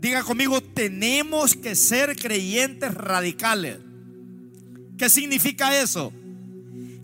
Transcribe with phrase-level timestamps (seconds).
[0.00, 3.78] Diga conmigo, tenemos que ser creyentes radicales.
[4.96, 6.12] ¿Qué significa eso?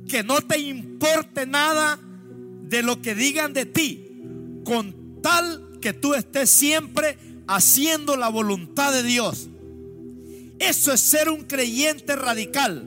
[0.09, 1.99] Que no te importe nada
[2.69, 4.07] de lo que digan de ti,
[4.65, 9.49] con tal que tú estés siempre haciendo la voluntad de Dios.
[10.59, 12.85] Eso es ser un creyente radical.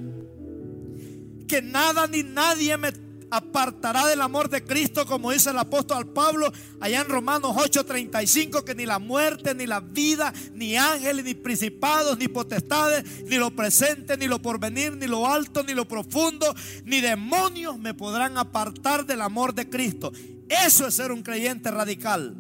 [1.48, 2.92] Que nada ni nadie me
[3.30, 8.76] apartará del amor de Cristo, como dice el apóstol Pablo allá en Romanos 8:35, que
[8.76, 14.18] ni la muerte, ni la vida, ni ángeles, ni principados, ni potestades, ni lo presente,
[14.18, 16.54] ni lo porvenir, ni lo alto, ni lo profundo,
[16.86, 20.12] ni demonios me podrán apartar del amor de Cristo.
[20.50, 22.36] Eso es ser un creyente radical.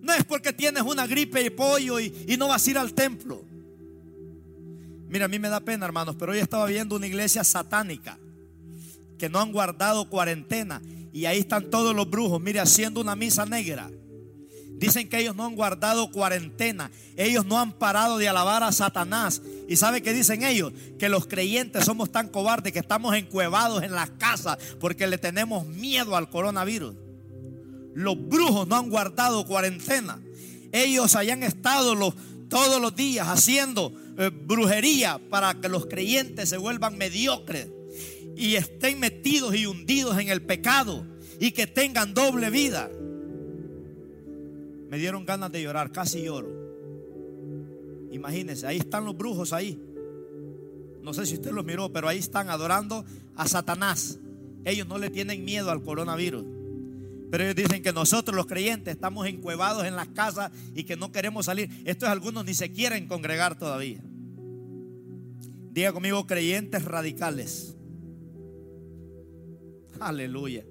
[0.00, 2.94] No es porque tienes una gripe y pollo y, y no vas a ir al
[2.94, 3.47] templo.
[5.08, 8.18] Mira, a mí me da pena, hermanos, pero hoy estaba viendo una iglesia satánica
[9.18, 13.46] que no han guardado cuarentena y ahí están todos los brujos, mire, haciendo una misa
[13.46, 13.90] negra.
[14.78, 19.42] Dicen que ellos no han guardado cuarentena, ellos no han parado de alabar a Satanás.
[19.66, 20.72] ¿Y sabe qué dicen ellos?
[21.00, 25.66] Que los creyentes somos tan cobardes que estamos encuevados en las casas porque le tenemos
[25.66, 26.94] miedo al coronavirus.
[27.94, 30.20] Los brujos no han guardado cuarentena.
[30.70, 32.14] Ellos hayan estado los,
[32.48, 37.68] todos los días haciendo eh, brujería para que los creyentes se vuelvan mediocres
[38.36, 41.06] y estén metidos y hundidos en el pecado
[41.38, 42.90] y que tengan doble vida.
[44.88, 46.48] Me dieron ganas de llorar, casi lloro.
[48.10, 49.80] Imagínense, ahí están los brujos ahí.
[51.02, 53.04] No sé si usted los miró, pero ahí están adorando
[53.36, 54.18] a Satanás.
[54.64, 56.44] Ellos no le tienen miedo al coronavirus.
[57.30, 61.12] Pero ellos dicen que nosotros los creyentes estamos encuevados en las casas y que no
[61.12, 61.70] queremos salir.
[61.84, 64.02] Estos algunos ni se quieren congregar todavía.
[65.70, 67.76] Diga conmigo creyentes radicales.
[70.00, 70.64] Aleluya.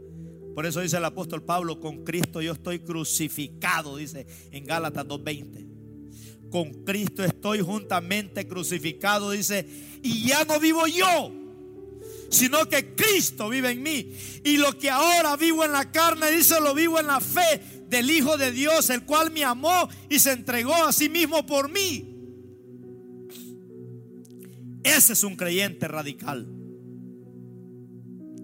[0.55, 6.49] Por eso dice el apóstol Pablo, con Cristo yo estoy crucificado, dice en Gálatas 2.20.
[6.49, 9.67] Con Cristo estoy juntamente crucificado, dice,
[10.01, 11.31] y ya no vivo yo,
[12.31, 14.13] sino que Cristo vive en mí.
[14.43, 18.09] Y lo que ahora vivo en la carne, dice, lo vivo en la fe del
[18.09, 22.16] Hijo de Dios, el cual me amó y se entregó a sí mismo por mí.
[24.95, 26.47] Ese es un creyente radical,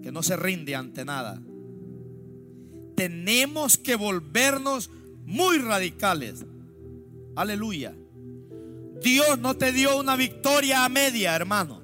[0.02, 1.40] que no se rinde ante nada.
[2.96, 4.90] Tenemos que volvernos
[5.24, 6.44] muy radicales.
[7.34, 7.94] Aleluya.
[9.02, 11.82] Dios no te dio una victoria a media, hermano.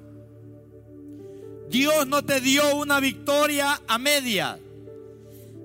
[1.69, 4.59] Dios no te dio una victoria a media.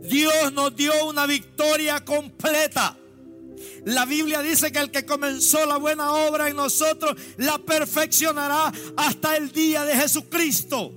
[0.03, 2.97] Dios nos dio una victoria completa.
[3.85, 9.37] La Biblia dice que el que comenzó la buena obra en nosotros la perfeccionará hasta
[9.37, 10.93] el día de Jesucristo.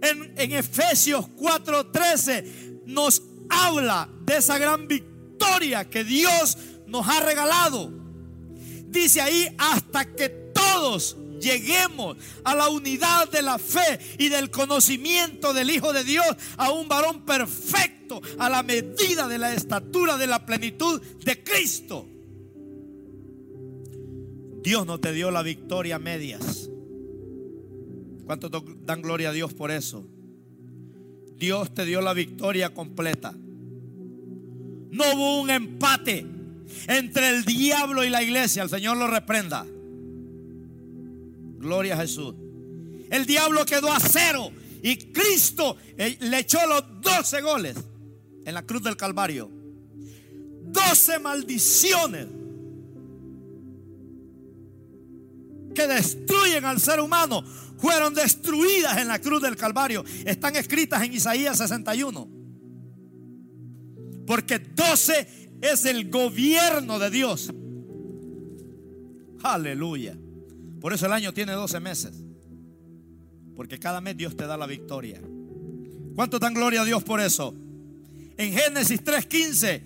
[0.00, 6.56] En, en Efesios 4:13 nos habla de esa gran victoria que Dios
[6.86, 7.92] nos ha regalado.
[8.86, 15.52] Dice ahí hasta que todos lleguemos a la unidad de la fe y del conocimiento
[15.52, 16.26] del Hijo de Dios,
[16.56, 22.06] a un varón perfecto, a la medida de la estatura de la plenitud de Cristo.
[24.62, 26.68] Dios no te dio la victoria a medias.
[28.24, 28.50] ¿Cuántos
[28.84, 30.04] dan gloria a Dios por eso?
[31.38, 33.32] Dios te dio la victoria completa.
[34.90, 36.26] No hubo un empate
[36.88, 38.62] entre el diablo y la iglesia.
[38.62, 39.64] El Señor lo reprenda.
[41.58, 42.34] Gloria a Jesús.
[43.10, 44.50] El diablo quedó a cero
[44.82, 47.76] y Cristo eh, le echó los 12 goles
[48.44, 49.50] en la cruz del Calvario.
[50.70, 52.26] 12 maldiciones
[55.74, 57.42] que destruyen al ser humano
[57.78, 60.04] fueron destruidas en la cruz del Calvario.
[60.24, 62.28] Están escritas en Isaías 61.
[64.26, 67.52] Porque 12 es el gobierno de Dios.
[69.42, 70.16] Aleluya.
[70.80, 72.12] Por eso el año tiene 12 meses.
[73.56, 75.20] Porque cada mes Dios te da la victoria.
[76.14, 77.54] ¿Cuánto dan gloria a Dios por eso?
[78.36, 79.82] En Génesis 3:15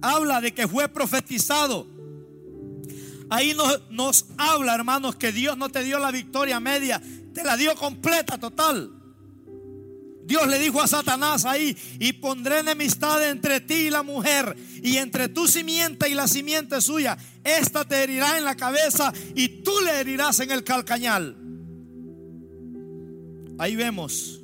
[0.00, 1.86] habla de que fue profetizado.
[3.30, 7.00] Ahí nos, nos, habla, hermanos, que Dios no te dio la victoria media,
[7.34, 8.90] te la dio completa, total.
[10.24, 14.98] Dios le dijo a Satanás ahí, y pondré enemistad entre ti y la mujer, y
[14.98, 17.16] entre tu simiente y la simiente suya.
[17.56, 21.36] Esta te herirá en la cabeza y tú le herirás en el calcañal.
[23.58, 24.42] Ahí vemos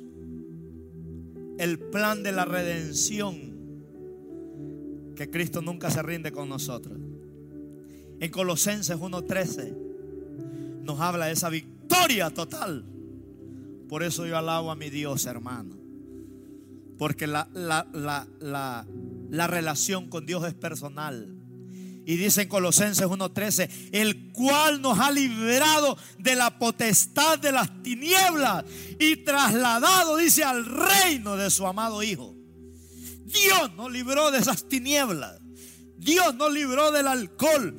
[1.57, 3.53] el plan de la redención
[5.15, 6.97] que Cristo nunca se rinde con nosotros.
[8.19, 12.85] En Colosenses 1:13 nos habla de esa victoria total.
[13.87, 15.75] Por eso yo alabo a mi Dios, hermano.
[16.97, 18.85] Porque la, la, la,
[19.29, 21.34] La relación con Dios es personal.
[22.05, 27.81] Y dice en Colosenses 1:13, el cual nos ha librado de la potestad de las
[27.81, 28.63] tinieblas
[28.99, 32.35] y trasladado, dice, al reino de su amado Hijo.
[33.25, 35.41] Dios nos libró de esas tinieblas.
[35.97, 37.75] Dios nos libró del alcohol.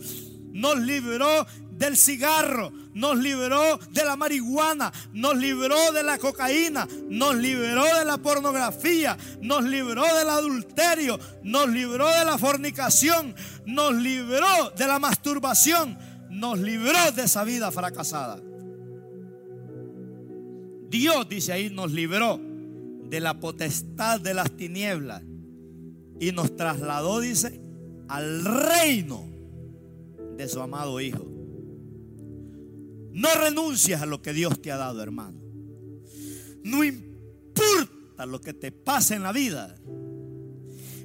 [0.52, 1.46] Nos libró
[1.78, 8.04] del cigarro, nos liberó de la marihuana, nos libró de la cocaína, nos liberó de
[8.04, 13.34] la pornografía, nos libró del adulterio, nos libró de la fornicación,
[13.66, 15.98] nos libró de la masturbación,
[16.30, 18.40] nos libró de esa vida fracasada.
[20.88, 22.40] Dios, dice ahí, nos libró
[23.08, 25.22] de la potestad de las tinieblas
[26.20, 27.60] y nos trasladó, dice,
[28.08, 29.28] al reino
[30.36, 31.35] de su amado Hijo.
[33.16, 35.40] No renuncias a lo que Dios te ha dado, hermano.
[36.62, 39.74] No importa lo que te pase en la vida.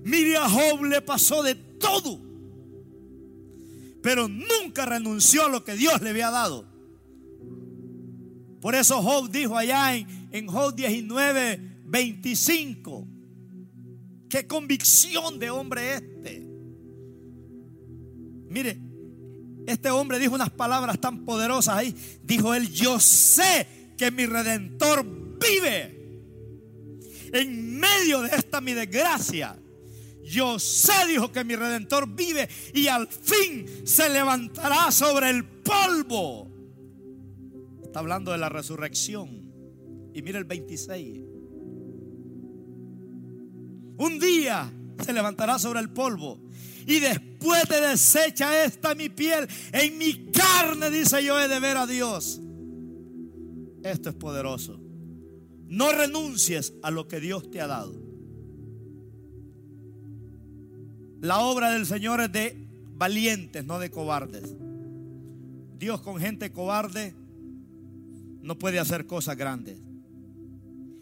[0.03, 2.19] Mire a Job le pasó de todo.
[4.03, 6.65] Pero nunca renunció a lo que Dios le había dado.
[8.59, 13.07] Por eso Job dijo allá en, en Job 19, 25.
[14.27, 16.45] Qué convicción de hombre este.
[18.49, 18.90] Mire,
[19.67, 21.95] este hombre dijo unas palabras tan poderosas ahí.
[22.23, 25.05] Dijo él, yo sé que mi redentor
[25.39, 25.99] vive.
[27.33, 29.57] En medio de esta mi desgracia.
[30.23, 36.49] Yo sé, dijo que mi redentor vive y al fin se levantará sobre el polvo.
[37.83, 39.51] Está hablando de la resurrección.
[40.13, 41.19] Y mira el 26.
[43.97, 44.71] Un día
[45.03, 46.40] se levantará sobre el polvo
[46.85, 51.77] y después de desecha esta mi piel, en mi carne, dice yo, he de ver
[51.77, 52.41] a Dios.
[53.83, 54.79] Esto es poderoso.
[55.67, 57.99] No renuncies a lo que Dios te ha dado.
[61.21, 64.55] La obra del Señor es de valientes, no de cobardes.
[65.77, 67.15] Dios con gente cobarde
[68.41, 69.79] no puede hacer cosas grandes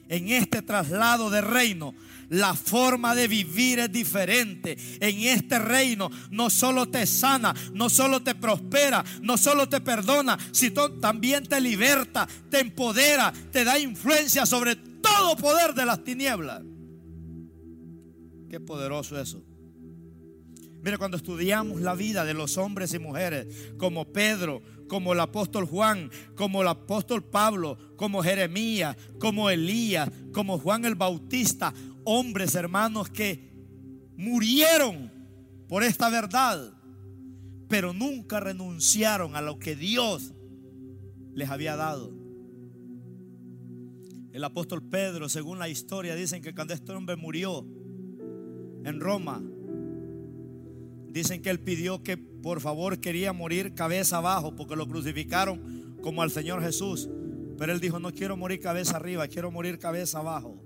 [0.10, 1.94] en este traslado de reino,
[2.30, 4.78] la forma de vivir es diferente.
[5.00, 10.38] En este reino no solo te sana, no solo te prospera, no solo te perdona,
[10.52, 16.64] sino también te liberta, te empodera, te da influencia sobre todo poder de las tinieblas.
[18.50, 19.44] Qué poderoso eso.
[20.82, 23.48] Mire, cuando estudiamos la vida de los hombres y mujeres,
[23.78, 30.60] como Pedro, como el apóstol Juan, como el apóstol Pablo, como Jeremías, como Elías, como
[30.60, 33.54] Juan el Bautista, hombres hermanos que
[34.18, 35.10] murieron
[35.70, 36.74] por esta verdad,
[37.70, 40.34] pero nunca renunciaron a lo que Dios
[41.34, 42.12] les había dado.
[44.34, 47.66] El apóstol Pedro, según la historia, dicen que cuando este hombre murió
[48.84, 49.42] en Roma,
[51.12, 56.22] Dicen que él pidió que por favor quería morir cabeza abajo porque lo crucificaron como
[56.22, 57.10] al Señor Jesús.
[57.58, 60.62] Pero él dijo, no quiero morir cabeza arriba, quiero morir cabeza abajo.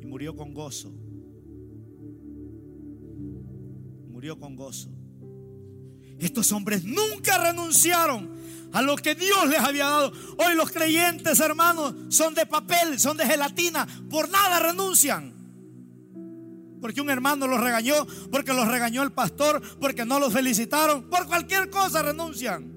[0.00, 0.92] Y murió con gozo.
[4.08, 4.90] Murió con gozo.
[6.18, 8.30] Estos hombres nunca renunciaron
[8.72, 10.12] a lo que Dios les había dado.
[10.38, 13.86] Hoy los creyentes, hermanos, son de papel, son de gelatina.
[14.10, 15.37] Por nada renuncian.
[16.80, 17.94] Porque un hermano los regañó,
[18.30, 22.72] porque los regañó el pastor, porque no los felicitaron, por cualquier cosa renuncian.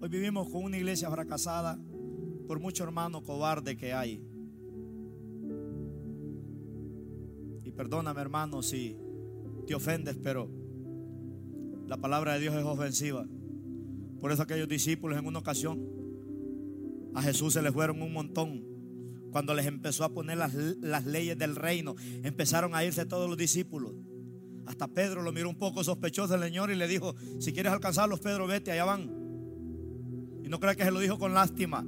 [0.00, 1.78] Hoy vivimos con una iglesia fracasada
[2.46, 4.22] por mucho hermano cobarde que hay.
[7.64, 8.96] Y perdóname hermano si
[9.66, 10.50] te ofendes, pero
[11.86, 13.26] la palabra de Dios es ofensiva.
[14.20, 15.86] Por eso aquellos discípulos en una ocasión
[17.14, 18.73] a Jesús se les fueron un montón
[19.34, 23.92] cuando les empezó a poner las, leyes del reino, empezaron a irse todos los discípulos.
[24.64, 28.20] Hasta Pedro lo miró un poco sospechoso el Señor y le dijo, si quieres alcanzarlos,
[28.20, 29.10] Pedro, vete, allá van.
[30.44, 31.84] Y no crea que se lo dijo con lástima.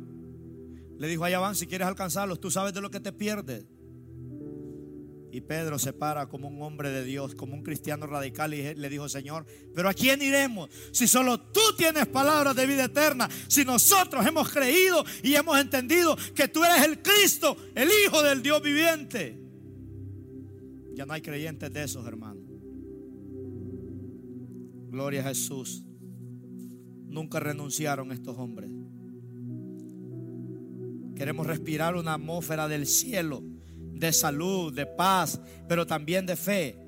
[0.98, 3.64] Le dijo, allá van, si quieres alcanzarlos, tú sabes de lo que te pierdes.
[5.32, 8.88] Y Pedro se para como un hombre de Dios, como un cristiano radical y le
[8.88, 10.70] dijo, Señor, pero ¿a quién iremos?
[10.92, 16.16] Si solo tú tienes palabras de vida eterna, si nosotros hemos creído y hemos entendido
[16.34, 19.42] que tú eres el Cristo, el Hijo del Dios viviente.
[20.94, 22.44] Ya no hay creyentes de esos, hermanos.
[24.88, 25.84] Gloria a Jesús.
[27.08, 28.70] Nunca renunciaron estos hombres.
[31.14, 33.42] Queremos respirar una atmósfera del cielo
[33.98, 36.78] de salud, de paz, pero también de fe.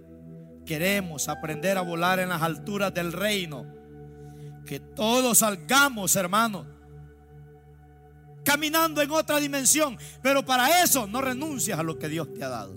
[0.66, 3.66] Queremos aprender a volar en las alturas del reino.
[4.66, 6.66] Que todos salgamos, hermanos,
[8.44, 9.96] caminando en otra dimensión.
[10.22, 12.74] Pero para eso no renuncias a lo que Dios te ha dado.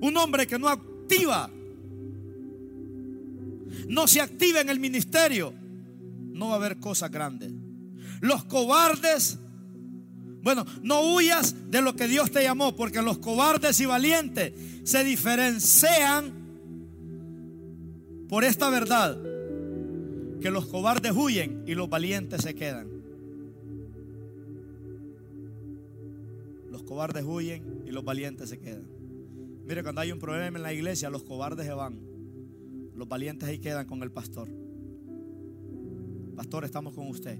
[0.00, 1.48] Un hombre que no activa,
[3.88, 5.54] no se activa en el ministerio,
[6.32, 7.50] no va a haber cosas grandes.
[8.20, 9.38] Los cobardes,
[10.46, 14.52] bueno, no huyas de lo que Dios te llamó, porque los cobardes y valientes
[14.84, 16.32] se diferencian
[18.28, 19.20] por esta verdad,
[20.40, 22.86] que los cobardes huyen y los valientes se quedan.
[26.70, 28.86] Los cobardes huyen y los valientes se quedan.
[29.66, 31.98] Mire, cuando hay un problema en la iglesia, los cobardes se van.
[32.94, 34.48] Los valientes ahí quedan con el pastor.
[36.36, 37.36] Pastor, estamos con usted.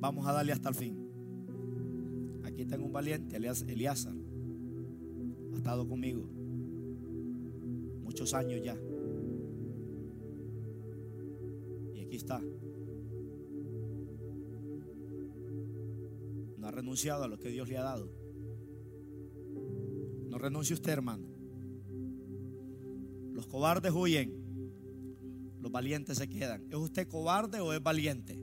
[0.00, 0.96] Vamos a darle hasta el fin.
[2.42, 4.14] Aquí tengo un valiente, Eliazar.
[5.52, 6.26] Ha estado conmigo
[8.10, 8.76] muchos años ya.
[11.94, 12.42] Y aquí está.
[16.58, 18.12] No ha renunciado a lo que Dios le ha dado.
[20.28, 21.24] No renuncie usted, hermano.
[23.32, 24.34] Los cobardes huyen.
[25.60, 26.66] Los valientes se quedan.
[26.68, 28.42] ¿Es usted cobarde o es valiente?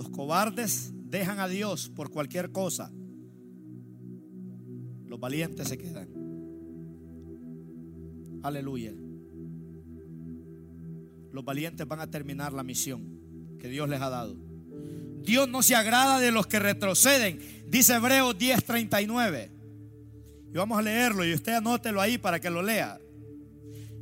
[0.00, 2.90] Los cobardes dejan a Dios por cualquier cosa.
[5.04, 6.08] Los valientes se quedan.
[8.42, 8.94] Aleluya.
[11.30, 14.38] Los valientes van a terminar la misión que Dios les ha dado.
[15.20, 17.38] Dios no se agrada de los que retroceden,
[17.68, 19.50] dice Hebreos 10:39.
[20.50, 22.98] Y vamos a leerlo y usted anótelo ahí para que lo lea.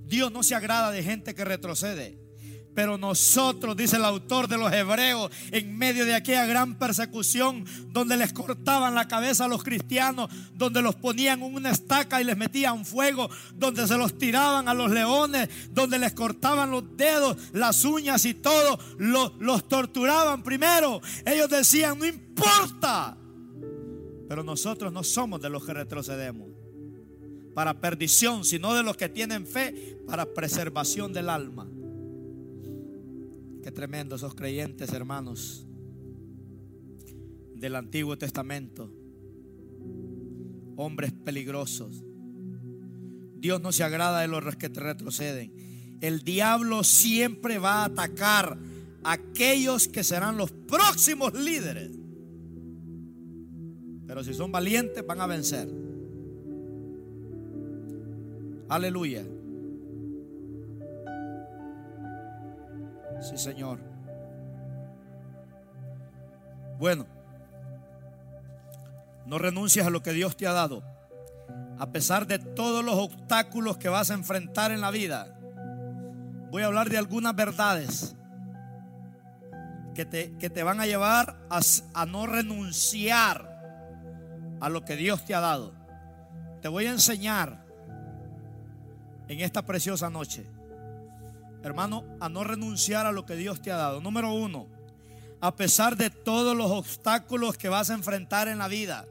[0.06, 2.27] Dios no se agrada de gente que retrocede.
[2.74, 8.16] Pero nosotros, dice el autor de los Hebreos, en medio de aquella gran persecución donde
[8.16, 12.36] les cortaban la cabeza a los cristianos, donde los ponían en una estaca y les
[12.36, 17.84] metían fuego, donde se los tiraban a los leones, donde les cortaban los dedos, las
[17.84, 21.00] uñas y todo, los, los torturaban primero.
[21.26, 23.16] Ellos decían, no importa.
[24.28, 26.48] Pero nosotros no somos de los que retrocedemos
[27.58, 31.66] para perdición, sino de los que tienen fe para preservación del alma.
[33.72, 35.66] Tremendo esos creyentes, hermanos,
[37.54, 38.90] del Antiguo Testamento.
[40.76, 42.04] Hombres peligrosos.
[43.36, 45.52] Dios no se agrada de los que te retroceden.
[46.00, 48.58] El diablo siempre va a atacar
[49.04, 51.90] a aquellos que serán los próximos líderes.
[54.06, 55.68] Pero si son valientes van a vencer.
[58.68, 59.24] Aleluya.
[63.20, 63.80] Sí, Señor.
[66.78, 67.06] Bueno,
[69.26, 70.82] no renuncies a lo que Dios te ha dado.
[71.78, 75.36] A pesar de todos los obstáculos que vas a enfrentar en la vida,
[76.50, 78.16] voy a hablar de algunas verdades
[79.94, 81.60] que te, que te van a llevar a,
[81.94, 83.48] a no renunciar
[84.60, 85.74] a lo que Dios te ha dado.
[86.62, 87.64] Te voy a enseñar
[89.28, 90.46] en esta preciosa noche
[91.62, 94.00] hermano, a no renunciar a lo que Dios te ha dado.
[94.00, 94.66] Número uno,
[95.40, 99.06] a pesar de todos los obstáculos que vas a enfrentar en la vida,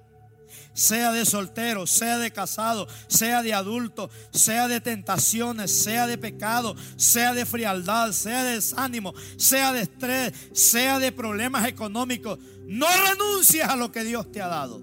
[0.73, 6.75] sea de soltero, sea de casado, sea de adulto, sea de tentaciones, sea de pecado,
[6.95, 13.63] sea de frialdad, sea de desánimo, sea de estrés, sea de problemas económicos, no renuncies
[13.63, 14.81] a lo que Dios te ha dado.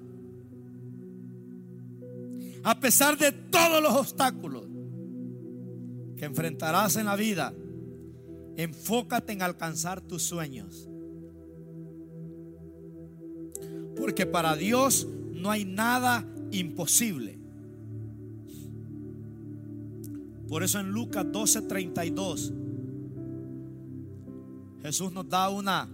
[2.64, 4.74] A pesar de todos los obstáculos
[6.25, 7.52] enfrentarás en la vida,
[8.57, 10.88] Enfócate en alcanzar tus sueños.
[13.97, 17.38] Porque para Dios no hay nada imposible.
[20.49, 22.52] Por eso en Lucas 12:32
[24.83, 25.88] Jesús nos da una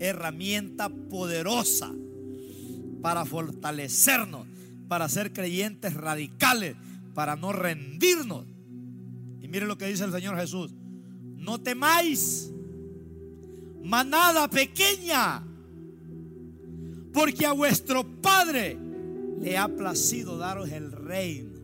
[0.00, 1.92] herramienta poderosa
[3.02, 4.46] para fortalecernos,
[4.88, 6.76] para ser creyentes radicales,
[7.14, 8.46] para no rendirnos.
[9.40, 10.74] Y mire lo que dice el Señor Jesús
[11.48, 12.52] no temáis,
[13.82, 15.42] manada pequeña,
[17.12, 18.76] porque a vuestro Padre
[19.40, 21.58] le ha placido daros el reino.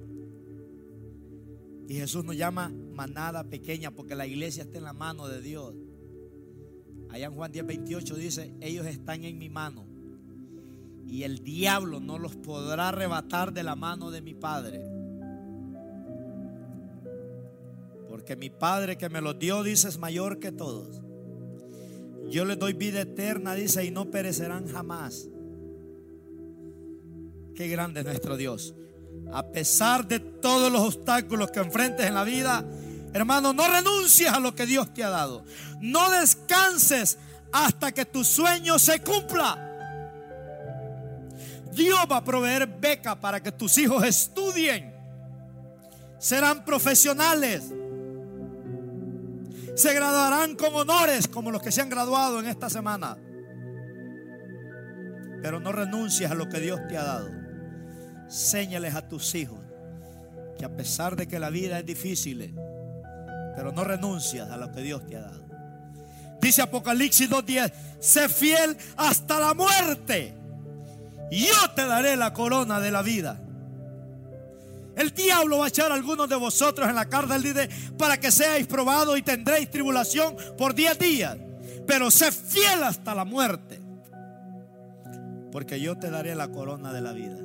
[1.86, 5.74] Y Jesús nos llama manada pequeña porque la iglesia está en la mano de Dios.
[7.10, 9.84] Allá en Juan 10, 28 dice, ellos están en mi mano
[11.06, 14.93] y el diablo no los podrá arrebatar de la mano de mi Padre.
[18.14, 21.02] Porque mi Padre que me los dio, dice, es mayor que todos.
[22.30, 25.26] Yo les doy vida eterna, dice, y no perecerán jamás.
[27.56, 28.72] Qué grande es nuestro Dios.
[29.32, 32.64] A pesar de todos los obstáculos que enfrentes en la vida,
[33.12, 35.44] hermano, no renuncies a lo que Dios te ha dado.
[35.80, 37.18] No descanses
[37.50, 39.58] hasta que tu sueño se cumpla.
[41.72, 44.94] Dios va a proveer beca para que tus hijos estudien.
[46.20, 47.72] Serán profesionales.
[49.74, 53.16] Se graduarán con honores como los que se han graduado en esta semana.
[55.42, 57.30] Pero no renuncies a lo que Dios te ha dado.
[58.28, 59.60] Séñales a tus hijos
[60.56, 62.54] que a pesar de que la vida es difícil,
[63.56, 65.44] pero no renuncias a lo que Dios te ha dado.
[66.40, 70.34] Dice Apocalipsis 2.10, sé fiel hasta la muerte.
[71.30, 73.40] Yo te daré la corona de la vida.
[74.96, 78.30] El diablo va a echar a algunos de vosotros en la cárcel dice, para que
[78.30, 81.36] seáis probados y tendréis tribulación por diez días.
[81.86, 83.80] Pero sé fiel hasta la muerte.
[85.50, 87.36] Porque yo te daré la corona de la vida.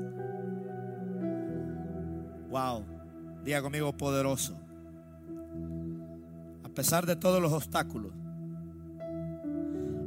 [2.50, 2.84] Wow.
[3.44, 4.56] Diga conmigo poderoso.
[6.64, 8.12] A pesar de todos los obstáculos.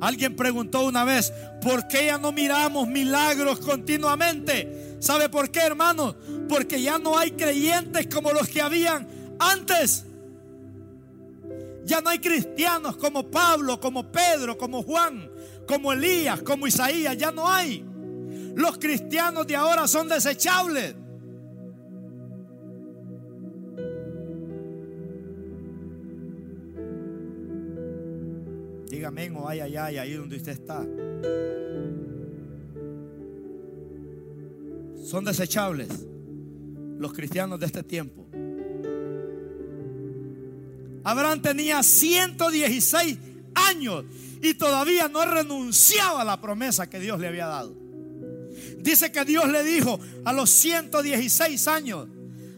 [0.03, 1.33] Alguien preguntó una vez,
[1.63, 4.97] ¿por qué ya no miramos milagros continuamente?
[4.99, 6.17] ¿Sabe por qué, hermano?
[6.49, 9.07] Porque ya no hay creyentes como los que habían
[9.39, 10.05] antes.
[11.85, 15.31] Ya no hay cristianos como Pablo, como Pedro, como Juan,
[15.69, 17.17] como Elías, como Isaías.
[17.17, 17.85] Ya no hay.
[18.57, 20.97] Los cristianos de ahora son desechables.
[29.13, 30.81] Amén o ay, ay, ay, ahí donde usted está.
[35.05, 35.89] Son desechables
[36.99, 38.27] los cristianos de este tiempo.
[41.05, 43.19] Abraham tenía 116
[43.55, 44.07] años
[44.41, 47.77] y todavía no renunciaba a la promesa que Dios le había dado.
[48.79, 52.09] Dice que Dios le dijo a los 116 años,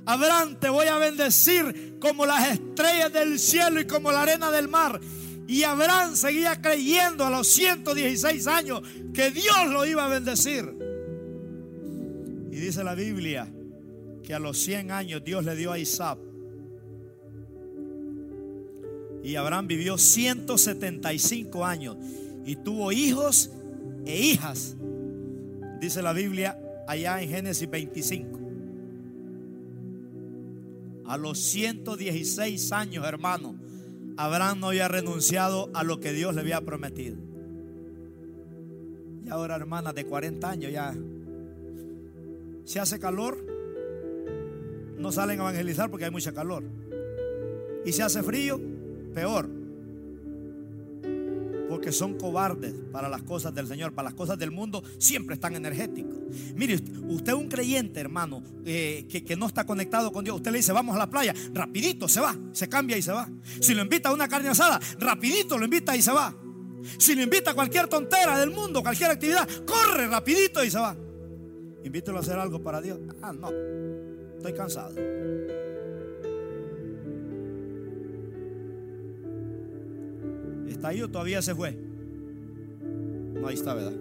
[0.06, 4.68] Abraham te voy a bendecir como las estrellas del cielo y como la arena del
[4.68, 5.00] mar.
[5.46, 8.82] Y Abraham seguía creyendo a los 116 años
[9.12, 10.74] que Dios lo iba a bendecir.
[12.50, 13.52] Y dice la Biblia
[14.22, 16.18] que a los 100 años Dios le dio a Isaac.
[19.22, 21.96] Y Abraham vivió 175 años
[22.44, 23.50] y tuvo hijos
[24.06, 24.76] e hijas.
[25.80, 28.40] Dice la Biblia allá en Génesis 25.
[31.06, 33.56] A los 116 años, hermano,
[34.16, 37.16] Abraham no había renunciado a lo que Dios le había prometido.
[39.24, 40.94] Y ahora, hermanas de 40 años ya.
[42.64, 43.44] Se hace calor,
[44.98, 46.64] no salen a evangelizar porque hay mucha calor.
[47.84, 48.60] Y se hace frío,
[49.14, 49.48] peor.
[51.74, 55.56] Porque son cobardes para las cosas del Señor, para las cosas del mundo, siempre están
[55.56, 56.14] energéticos.
[56.54, 56.76] Mire,
[57.08, 60.36] usted es un creyente, hermano, eh, que, que, no está conectado con Dios.
[60.36, 63.28] Usted le dice, vamos a la playa, rapidito se va, se cambia y se va.
[63.58, 66.32] Si lo invita a una carne asada, rapidito lo invita y se va.
[66.96, 70.96] Si lo invita a cualquier tontera del mundo, cualquier actividad, corre rapidito y se va.
[71.82, 73.00] Invítelo a hacer algo para Dios.
[73.20, 73.50] Ah, no,
[74.36, 74.94] estoy cansado.
[80.74, 81.72] ¿Está ahí o todavía se fue?
[83.34, 83.94] No, ahí está, ¿verdad?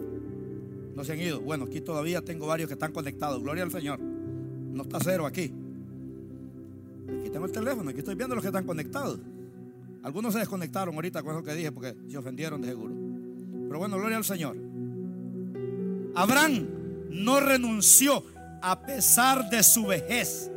[0.96, 1.40] No se han ido.
[1.40, 3.42] Bueno, aquí todavía tengo varios que están conectados.
[3.42, 4.00] Gloria al Señor.
[4.00, 5.54] No está cero aquí.
[7.20, 9.20] Aquí tengo el teléfono, aquí estoy viendo los que están conectados.
[10.02, 12.94] Algunos se desconectaron ahorita con lo que dije porque se ofendieron de seguro.
[13.68, 14.58] Pero bueno, gloria al Señor.
[16.16, 16.68] Abraham
[17.10, 18.24] no renunció
[18.62, 20.50] a pesar de su vejez.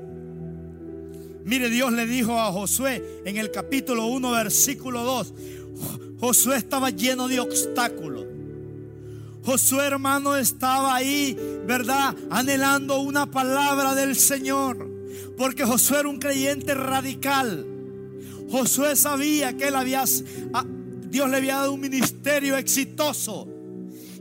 [1.45, 5.35] Mire, Dios le dijo a Josué en el capítulo 1, versículo 2.
[6.21, 8.25] Josué estaba lleno de obstáculos.
[9.45, 12.17] Josué hermano estaba ahí, ¿verdad?
[12.31, 14.91] Anhelando una palabra del Señor.
[15.37, 17.67] Porque Josué era un creyente radical.
[18.51, 20.05] Josué sabía que había,
[21.09, 23.47] Dios le había dado un ministerio exitoso.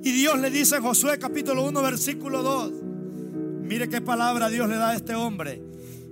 [0.03, 2.71] Y Dios le dice en Josué capítulo 1 versículo 2.
[3.63, 5.61] Mire qué palabra Dios le da a este hombre.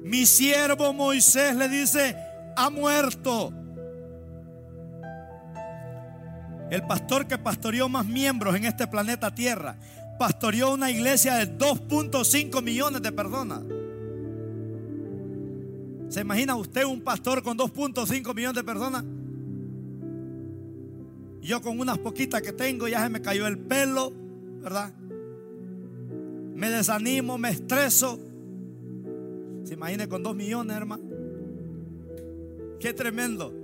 [0.02, 2.15] Mi siervo Moisés le dice,
[2.58, 3.54] ha muerto.
[6.69, 9.76] El pastor que pastoreó más miembros en este planeta Tierra,
[10.17, 13.62] pastoreó una iglesia de 2.5 millones de personas.
[16.10, 19.04] ¿Se imagina usted un pastor con 2.5 millones de personas?
[21.41, 24.13] Yo con unas poquitas que tengo ya se me cayó el pelo,
[24.62, 24.93] ¿verdad?
[26.56, 28.19] Me desanimo, me estreso.
[29.63, 31.04] ¿Se imagina con 2 millones, hermano?
[32.80, 33.62] Qué tremendo.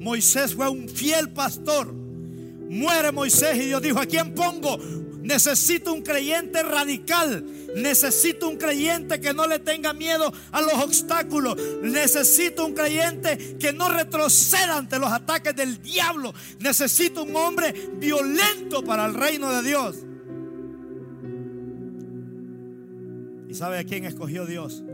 [0.00, 1.92] Moisés fue un fiel pastor.
[1.92, 4.78] Muere Moisés y Dios dijo, ¿a quién pongo?
[5.24, 7.44] Necesito un creyente radical.
[7.76, 11.56] Necesito un creyente que no le tenga miedo a los obstáculos.
[11.82, 16.34] Necesito un creyente que no retroceda ante los ataques del diablo.
[16.60, 19.96] Necesito un hombre violento para el reino de Dios.
[23.48, 24.84] ¿Y sabe a quién escogió Dios?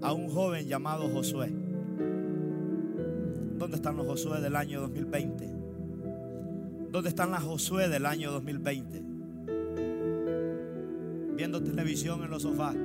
[0.00, 1.63] A un joven llamado Josué.
[3.56, 5.50] ¿Dónde están los Josué del año 2020?
[6.90, 9.14] ¿Dónde están las Josué del año 2020?
[11.34, 12.76] viendo televisión en los sofás,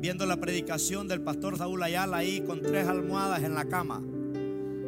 [0.00, 4.02] viendo la predicación del pastor Saúl Ayala ahí con tres almohadas en la cama,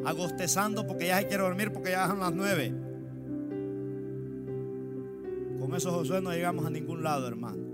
[0.05, 2.75] agostezando porque ya se quiere dormir porque ya son las nueve.
[5.61, 7.74] Con eso Josué no llegamos a ningún lado, hermano.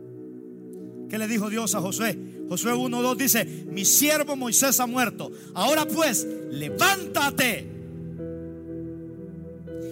[1.10, 2.16] ¿Qué le dijo Dios a Josué?
[2.48, 5.32] Josué 1.2 dice, mi siervo Moisés ha muerto.
[5.54, 7.66] Ahora pues, levántate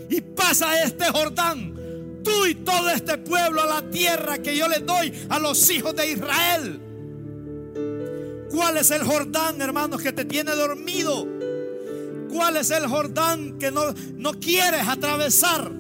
[0.09, 1.75] y pasa este Jordán
[2.23, 5.95] tú y todo este pueblo a la tierra que yo le doy a los hijos
[5.97, 6.81] de Israel.
[8.51, 11.27] ¿Cuál es el Jordán, hermanos, que te tiene dormido?
[12.31, 15.71] ¿Cuál es el Jordán que no, no quieres atravesar?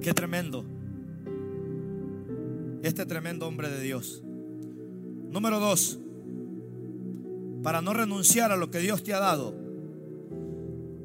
[0.00, 0.64] Qué tremendo.
[2.82, 4.22] Este tremendo hombre de Dios.
[5.30, 5.98] Número dos,
[7.62, 9.54] para no renunciar a lo que Dios te ha dado.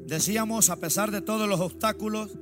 [0.06, 2.38] Decíamos, a pesar de todos los obstáculos,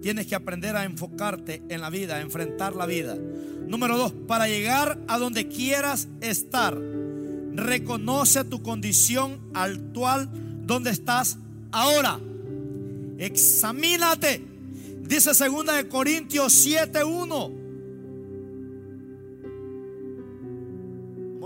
[0.00, 3.16] Tienes que aprender a enfocarte en la vida, a enfrentar la vida.
[3.66, 6.78] Número dos, para llegar a donde quieras estar,
[7.52, 10.30] reconoce tu condición actual
[10.64, 11.38] donde estás
[11.72, 12.20] ahora.
[13.18, 14.42] Examínate.
[15.02, 17.67] Dice segunda de Corintios 7:1.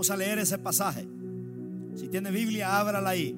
[0.03, 1.07] Vamos a leer ese pasaje.
[1.95, 3.33] Si tiene Biblia, ábrala ahí.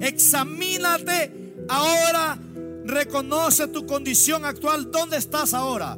[0.00, 2.36] Examínate ahora
[2.84, 4.90] Reconoce tu condición actual.
[4.90, 5.96] ¿Dónde estás ahora?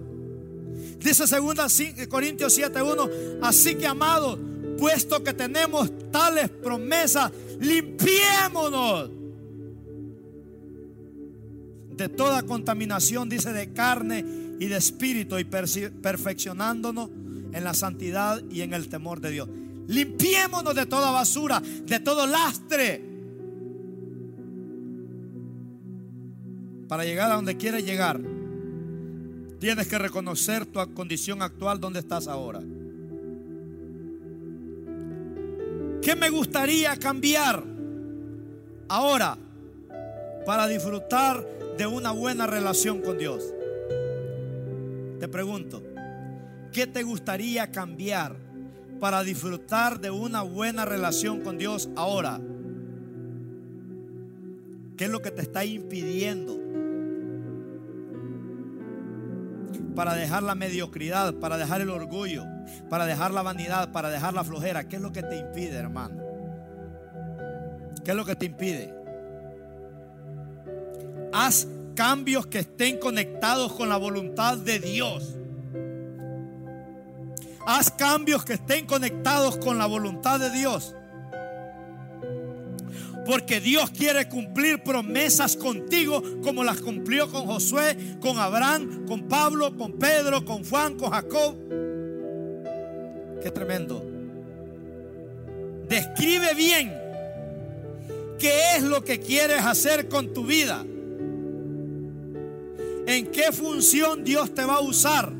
[0.99, 3.39] Dice 2 eh, Corintios 7:1.
[3.41, 4.39] Así que, amados,
[4.77, 9.11] puesto que tenemos tales promesas, limpiémonos
[11.97, 14.25] de toda contaminación, dice, de carne
[14.61, 17.09] y de espíritu, y perfeccionándonos
[17.53, 19.49] en la santidad y en el temor de Dios.
[19.87, 23.09] Limpiémonos de toda basura, de todo lastre
[26.89, 28.19] Para llegar a donde quieres llegar,
[29.61, 32.61] tienes que reconocer tu condición actual, donde estás ahora.
[36.01, 37.63] ¿Qué me gustaría cambiar
[38.89, 39.37] ahora
[40.47, 43.45] para disfrutar de una buena relación con Dios?
[45.21, 45.83] Te pregunto,
[46.73, 48.37] ¿qué te gustaría cambiar
[49.01, 52.41] para disfrutar de una buena relación con Dios ahora?
[54.97, 56.59] ¿Qué es lo que te está impidiendo
[59.99, 62.45] para dejar la mediocridad, para dejar el orgullo,
[62.89, 64.87] para dejar la vanidad, para dejar la flojera.
[64.87, 66.23] ¿Qué es lo que te impide, hermano?
[68.05, 68.95] ¿Qué es lo que te impide?
[71.33, 75.38] Haz cambios que estén conectados con la voluntad de Dios.
[77.71, 80.95] Haz cambios que estén conectados con la voluntad de Dios.
[83.27, 89.77] Porque Dios quiere cumplir promesas contigo como las cumplió con Josué, con Abraham, con Pablo,
[89.77, 91.57] con Pedro, con Juan, con Jacob.
[93.43, 94.03] Qué tremendo.
[95.91, 96.99] Describe bien
[98.39, 100.87] qué es lo que quieres hacer con tu vida.
[103.07, 105.38] En qué función Dios te va a usar.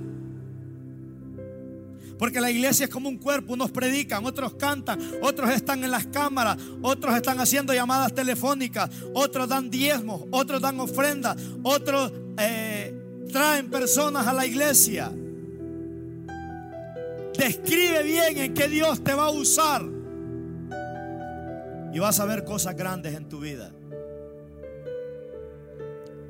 [2.19, 6.07] Porque la iglesia es como un cuerpo, unos predican, otros cantan, otros están en las
[6.07, 12.93] cámaras, otros están haciendo llamadas telefónicas, otros dan diezmos, otros dan ofrendas, otros eh,
[13.33, 15.13] traen personas a la iglesia.
[17.39, 19.83] Describe bien en qué Dios te va a usar.
[21.93, 23.71] Y vas a ver cosas grandes en tu vida.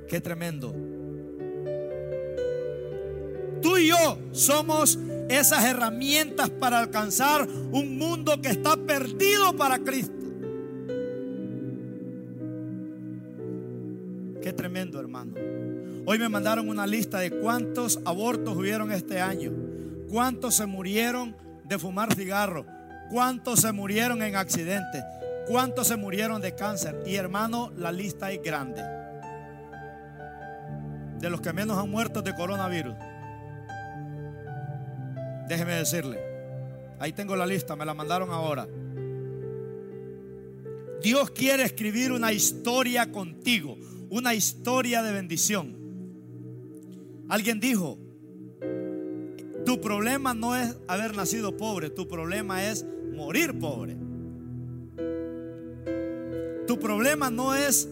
[0.07, 0.74] Qué tremendo.
[3.62, 10.14] Tú y yo somos esas herramientas para alcanzar un mundo que está perdido para Cristo.
[14.42, 15.34] Qué tremendo, hermano.
[16.06, 19.52] Hoy me mandaron una lista de cuántos abortos hubieron este año,
[20.08, 22.64] cuántos se murieron de fumar cigarro,
[23.10, 25.04] cuántos se murieron en accidentes,
[25.46, 27.02] cuántos se murieron de cáncer.
[27.06, 28.82] Y hermano, la lista es grande.
[31.20, 32.94] De los que menos han muerto de coronavirus.
[35.48, 36.18] Déjeme decirle,
[36.98, 38.68] ahí tengo la lista, me la mandaron ahora.
[41.02, 43.78] Dios quiere escribir una historia contigo,
[44.11, 45.74] una historia de bendición.
[47.30, 47.98] Alguien dijo,
[49.64, 52.84] tu problema no es haber nacido pobre, tu problema es
[53.14, 53.96] morir pobre.
[56.66, 57.88] Tu problema no es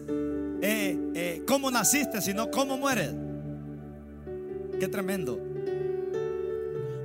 [0.61, 3.15] eh, eh, cómo naciste, sino cómo mueres.
[4.79, 5.56] Qué tremendo.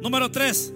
[0.03, 0.75] Número tres,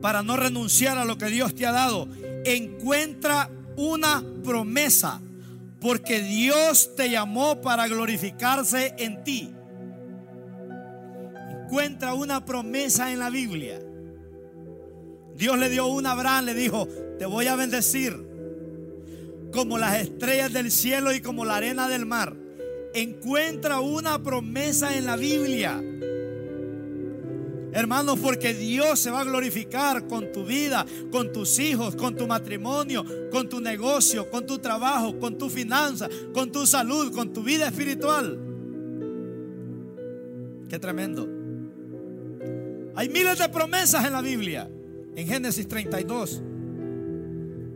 [0.00, 2.06] para no renunciar a lo que Dios te ha dado,
[2.44, 5.20] encuentra una promesa,
[5.80, 9.52] porque Dios te llamó para glorificarse en ti.
[11.64, 13.80] Encuentra una promesa en la Biblia.
[15.34, 16.86] Dios le dio una a Abraham, le dijo,
[17.18, 18.24] te voy a bendecir
[19.52, 22.36] como las estrellas del cielo y como la arena del mar.
[22.94, 25.82] Encuentra una promesa en la Biblia.
[27.72, 32.26] Hermanos, porque Dios se va a glorificar con tu vida, con tus hijos, con tu
[32.26, 37.42] matrimonio, con tu negocio, con tu trabajo, con tu finanza, con tu salud, con tu
[37.42, 38.38] vida espiritual.
[40.68, 41.28] Qué tremendo.
[42.94, 44.70] Hay miles de promesas en la Biblia.
[45.14, 46.42] En Génesis 32,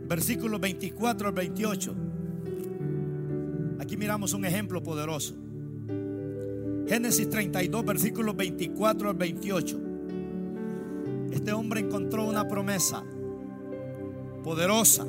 [0.07, 1.95] versículos 24 al 28.
[3.79, 5.35] Aquí miramos un ejemplo poderoso.
[6.87, 9.81] Génesis 32, versículos 24 al 28.
[11.31, 13.03] Este hombre encontró una promesa
[14.43, 15.05] poderosa.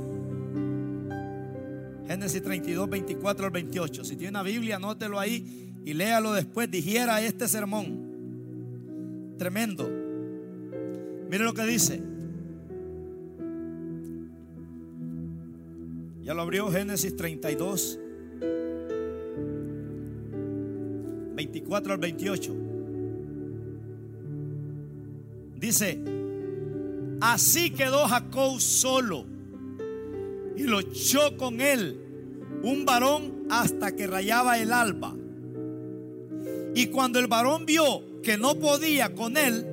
[2.06, 4.04] Génesis 32, 24 al 28.
[4.04, 6.70] Si tiene una Biblia, anótelo ahí y léalo después.
[6.70, 9.34] Digiera este sermón.
[9.38, 9.90] Tremendo.
[11.30, 12.02] Mire lo que dice.
[16.22, 17.98] Ya lo abrió Génesis 32,
[21.34, 22.56] 24 al 28.
[25.56, 25.98] Dice,
[27.20, 29.26] así quedó Jacob solo
[30.56, 32.00] y lo echó con él
[32.62, 35.14] un varón hasta que rayaba el alba.
[36.74, 39.66] Y cuando el varón vio que no podía con él,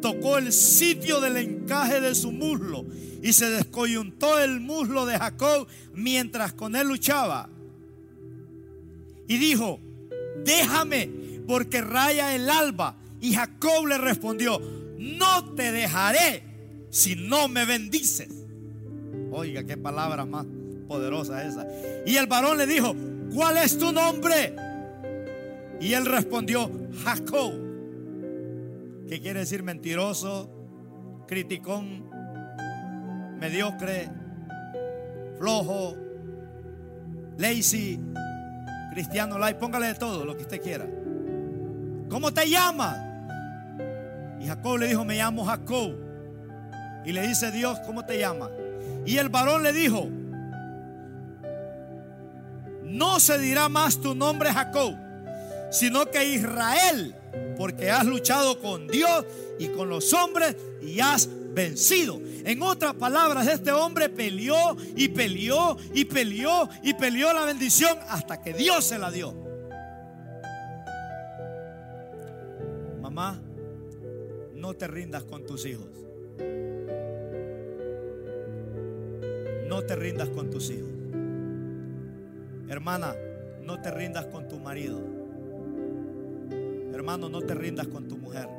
[0.00, 2.84] tocó el sitio del encaje de su muslo
[3.22, 7.50] y se descoyuntó el muslo de Jacob mientras con él luchaba.
[9.26, 9.80] Y dijo,
[10.44, 11.10] déjame
[11.46, 12.96] porque raya el alba.
[13.20, 14.60] Y Jacob le respondió,
[14.98, 16.42] no te dejaré
[16.90, 18.28] si no me bendices.
[19.30, 20.46] Oiga, qué palabra más
[20.86, 21.66] poderosa esa.
[22.06, 22.94] Y el varón le dijo,
[23.34, 24.54] ¿cuál es tu nombre?
[25.80, 26.70] Y él respondió,
[27.04, 27.52] Jacob.
[29.08, 30.50] ¿Qué quiere decir mentiroso,
[31.26, 32.10] criticón,
[33.38, 34.10] mediocre,
[35.38, 35.96] flojo,
[37.38, 37.98] lazy,
[38.90, 39.56] cristiano light?
[39.56, 40.86] Póngale de todo lo que usted quiera.
[42.08, 42.98] ¿Cómo te llamas?
[44.40, 45.94] Y Jacob le dijo, me llamo Jacob.
[47.04, 48.50] Y le dice Dios, ¿cómo te llamas?
[49.06, 50.08] Y el varón le dijo,
[52.84, 54.94] no se dirá más tu nombre Jacob,
[55.70, 57.14] sino que Israel,
[57.56, 59.24] porque has luchado con Dios
[59.58, 62.20] y con los hombres y has vencido.
[62.44, 68.40] En otras palabras, este hombre peleó y peleó y peleó y peleó la bendición hasta
[68.40, 69.34] que Dios se la dio.
[73.00, 73.40] Mamá,
[74.54, 75.88] no te rindas con tus hijos.
[79.66, 80.88] No te rindas con tus hijos.
[82.68, 83.16] Hermana,
[83.64, 85.00] no te rindas con tu marido.
[86.92, 88.57] Hermano, no te rindas con tu mujer.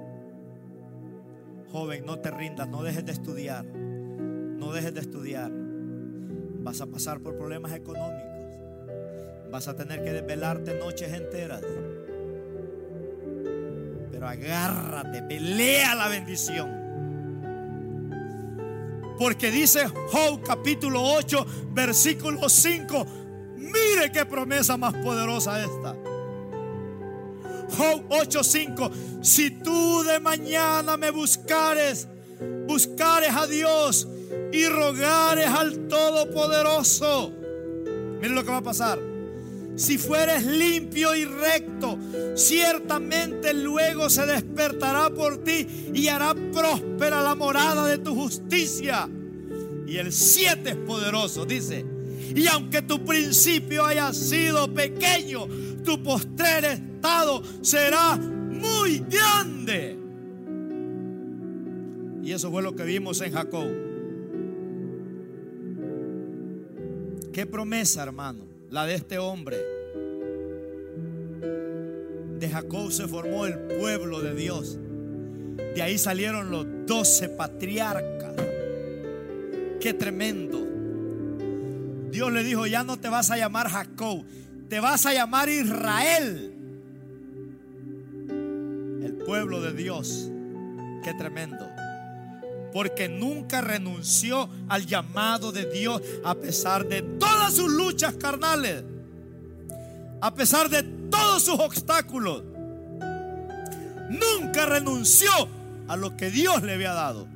[1.71, 3.63] Joven, no te rindas, no dejes de estudiar.
[3.63, 5.51] No dejes de estudiar.
[5.51, 8.39] Vas a pasar por problemas económicos.
[9.51, 11.61] Vas a tener que desvelarte noches enteras.
[14.11, 16.79] Pero agárrate, pelea la bendición.
[19.17, 23.05] Porque dice Job capítulo 8, versículo 5.
[23.57, 25.95] Mire qué promesa más poderosa esta.
[27.77, 28.91] Job 8:5.
[29.21, 32.07] Si tú de mañana me buscares,
[32.67, 34.07] buscares a Dios
[34.51, 37.31] y rogares al Todopoderoso.
[38.21, 38.99] Mire lo que va a pasar.
[39.75, 41.97] Si fueres limpio y recto,
[42.35, 49.09] ciertamente luego se despertará por ti y hará próspera la morada de tu justicia.
[49.87, 51.85] Y el 7 es poderoso, dice.
[52.35, 55.47] Y aunque tu principio haya sido pequeño,
[55.85, 56.88] tu postrer
[57.61, 59.97] será muy grande.
[62.23, 63.67] Y eso fue lo que vimos en Jacob.
[67.33, 69.57] Qué promesa, hermano, la de este hombre.
[72.39, 74.77] De Jacob se formó el pueblo de Dios.
[75.75, 78.35] De ahí salieron los doce patriarcas.
[79.79, 80.65] Qué tremendo.
[82.11, 84.25] Dios le dijo, ya no te vas a llamar Jacob,
[84.67, 86.58] te vas a llamar Israel.
[89.29, 90.31] Pueblo de Dios.
[91.03, 91.69] Qué tremendo.
[92.73, 98.83] Porque nunca renunció al llamado de Dios a pesar de todas sus luchas carnales.
[100.19, 102.41] A pesar de todos sus obstáculos.
[104.09, 105.29] Nunca renunció
[105.87, 107.27] a lo que Dios le había dado.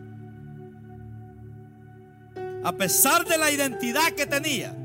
[2.64, 4.76] A pesar de la identidad que tenía.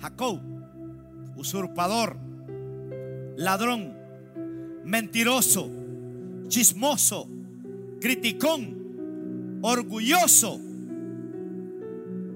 [0.00, 0.40] Jacob,
[1.36, 2.16] usurpador,
[3.36, 3.99] ladrón,
[4.84, 5.70] mentiroso,
[6.48, 7.28] chismoso,
[8.00, 10.60] criticón, orgulloso.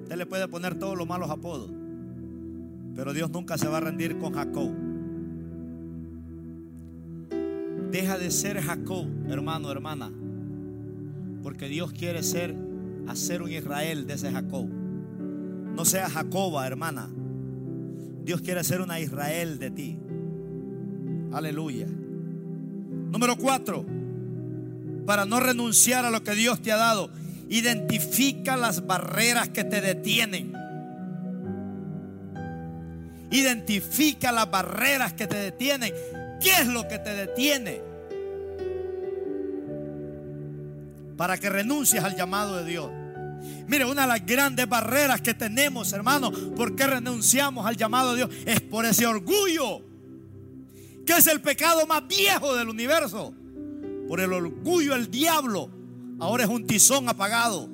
[0.02, 1.70] Usted le puede poner todos los malos apodos,
[2.94, 4.70] pero Dios nunca se va a rendir con Jacob.
[7.90, 10.12] Deja de ser Jacob, hermano, hermana,
[11.42, 12.56] porque Dios quiere ser,
[13.06, 14.68] hacer un Israel de ese Jacob.
[14.68, 17.08] No sea Jacoba, hermana.
[18.24, 19.98] Dios quiere hacer una Israel de ti.
[21.32, 21.88] Aleluya.
[23.14, 23.86] Número cuatro,
[25.06, 27.10] para no renunciar a lo que Dios te ha dado,
[27.48, 30.52] identifica las barreras que te detienen.
[33.30, 35.94] Identifica las barreras que te detienen.
[36.42, 37.82] ¿Qué es lo que te detiene?
[41.16, 42.90] Para que renuncies al llamado de Dios.
[43.68, 48.26] Mire, una de las grandes barreras que tenemos, hermano, ¿por qué renunciamos al llamado de
[48.26, 48.30] Dios?
[48.44, 49.93] Es por ese orgullo,
[51.04, 53.34] que es el pecado más viejo del universo.
[54.08, 55.70] Por el orgullo, el diablo
[56.18, 57.68] ahora es un tizón apagado.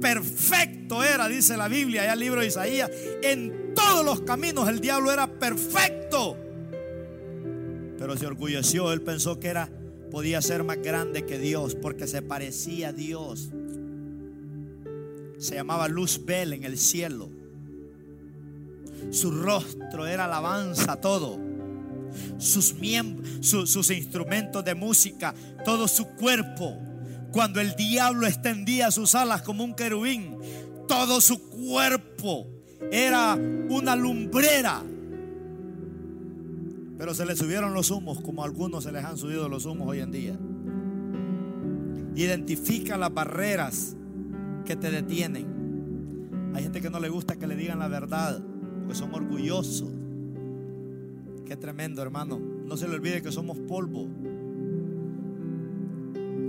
[0.00, 2.90] Perfecto era, dice la Biblia, allá el libro de Isaías.
[3.22, 6.36] En todos los caminos el diablo era perfecto.
[7.98, 9.70] Pero se orgulleció, él pensó que era
[10.10, 13.50] podía ser más grande que Dios porque se parecía a Dios.
[15.38, 17.30] Se llamaba Luz Bel en el cielo.
[19.10, 21.49] Su rostro era alabanza todo.
[22.38, 26.76] Sus miembros, sus instrumentos de música, todo su cuerpo.
[27.32, 30.36] Cuando el diablo extendía sus alas como un querubín,
[30.88, 32.48] todo su cuerpo
[32.90, 34.82] era una lumbrera.
[36.98, 39.88] Pero se le subieron los humos como a algunos se les han subido los humos
[39.88, 40.38] hoy en día.
[42.14, 43.96] Identifica las barreras
[44.64, 46.50] que te detienen.
[46.54, 48.42] Hay gente que no le gusta que le digan la verdad,
[48.80, 49.88] porque son orgullosos.
[51.50, 52.38] Qué tremendo, hermano.
[52.38, 54.06] No se le olvide que somos polvo.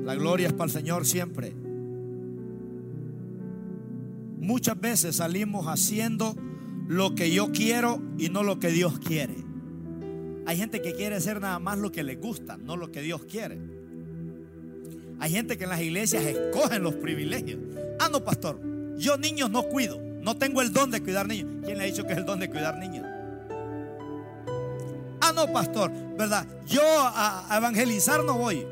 [0.05, 1.55] La gloria es para el Señor siempre.
[4.37, 6.35] Muchas veces salimos haciendo
[6.87, 9.37] lo que yo quiero y no lo que Dios quiere.
[10.45, 13.25] Hay gente que quiere hacer nada más lo que le gusta, no lo que Dios
[13.25, 13.59] quiere.
[15.19, 17.59] Hay gente que en las iglesias escogen los privilegios.
[17.99, 18.61] Ah, no, pastor,
[18.99, 19.99] yo niños no cuido.
[20.21, 21.49] No tengo el don de cuidar niños.
[21.65, 23.07] ¿Quién le ha dicho que es el don de cuidar niños?
[25.21, 26.45] Ah, no, pastor, ¿verdad?
[26.65, 28.65] Yo a, evangelizar no voy.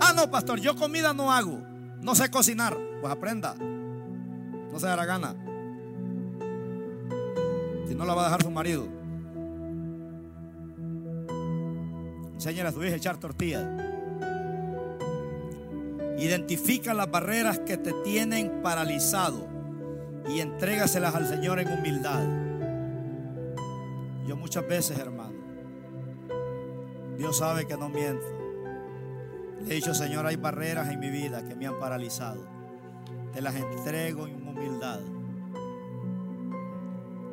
[0.00, 1.60] Ah, no, pastor, yo comida no hago.
[2.00, 2.76] No sé cocinar.
[3.00, 3.54] Pues aprenda.
[3.54, 5.34] No se dará gana.
[7.86, 8.86] Si no la va a dejar su marido.
[12.32, 13.66] Enséñale a su hija a echar tortillas.
[16.18, 19.46] Identifica las barreras que te tienen paralizado
[20.28, 22.47] y entrégaselas al Señor en humildad.
[24.28, 25.32] Yo muchas veces, hermano,
[27.16, 28.26] Dios sabe que no miento.
[29.64, 32.46] Le he dicho, Señor, hay barreras en mi vida que me han paralizado.
[33.32, 35.00] Te las entrego en humildad.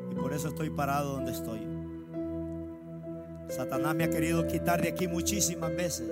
[0.10, 1.68] Y por eso estoy parado donde estoy.
[3.50, 6.10] Satanás me ha querido quitar de aquí muchísimas veces.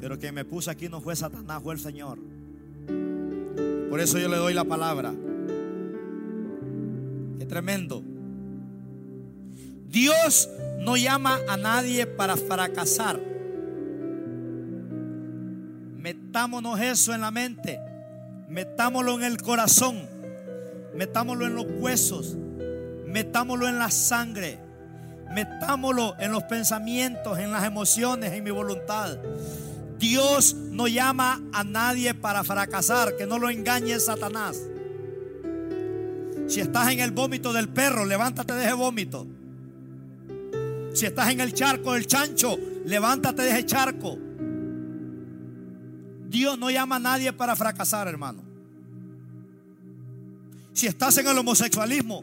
[0.00, 2.18] Pero quien me puso aquí no fue Satanás, fue el Señor.
[3.90, 5.12] Por eso yo le doy la palabra.
[7.38, 8.13] Qué tremendo.
[9.94, 13.20] Dios no llama a nadie para fracasar.
[15.96, 17.78] Metámonos eso en la mente.
[18.48, 20.08] Metámoslo en el corazón.
[20.96, 22.36] Metámoslo en los huesos.
[23.06, 24.58] Metámoslo en la sangre.
[25.32, 29.16] Metámoslo en los pensamientos, en las emociones, en mi voluntad.
[29.96, 34.60] Dios no llama a nadie para fracasar, que no lo engañe Satanás.
[36.48, 39.28] Si estás en el vómito del perro, levántate de ese vómito.
[40.94, 44.16] Si estás en el charco del chancho, levántate de ese charco.
[46.28, 48.44] Dios no llama a nadie para fracasar, hermano.
[50.72, 52.22] Si estás en el homosexualismo,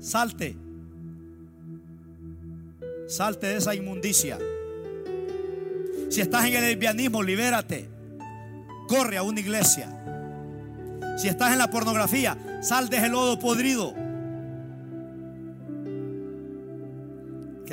[0.00, 0.56] salte.
[3.06, 4.38] Salte de esa inmundicia.
[6.08, 7.86] Si estás en el lesbianismo, libérate.
[8.88, 9.94] Corre a una iglesia.
[11.18, 14.07] Si estás en la pornografía, sal de ese lodo podrido.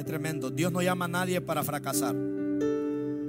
[0.05, 0.49] Tremendo.
[0.49, 2.15] Dios no llama a nadie para fracasar.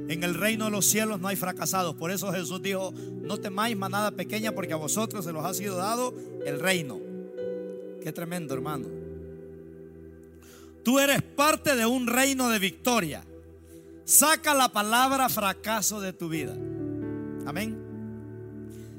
[0.08, 1.96] En el reino de los cielos no hay fracasados.
[1.96, 5.76] Por eso Jesús dijo, no temáis manada pequeña porque a vosotros se los ha sido
[5.76, 6.14] dado
[6.44, 7.00] el reino.
[8.00, 8.86] Qué tremendo, hermano.
[10.84, 13.24] Tú eres parte de un reino de victoria.
[14.04, 16.54] Saca la palabra fracaso de tu vida.
[17.44, 17.76] Amén.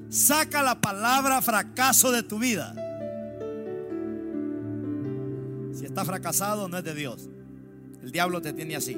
[0.10, 2.74] Saca la palabra fracaso de tu vida.
[5.74, 7.30] Si está fracasado, no es de Dios.
[8.08, 8.98] El diablo te tiene así.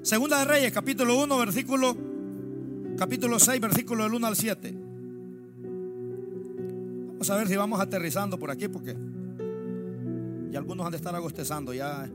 [0.00, 1.94] Segunda de Reyes, capítulo 1, versículo,
[2.96, 4.74] capítulo 6, versículo del 1 al 7.
[7.08, 8.96] Vamos a ver si vamos aterrizando por aquí, porque
[10.50, 12.08] ya algunos han de estar agostezando, ya,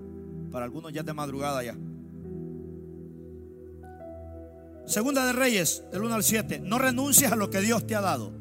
[0.51, 1.77] para algunos ya es de madrugada ya.
[4.87, 6.59] Segunda de Reyes, del 1 al 7.
[6.61, 8.33] No renuncies a lo que Dios te ha dado.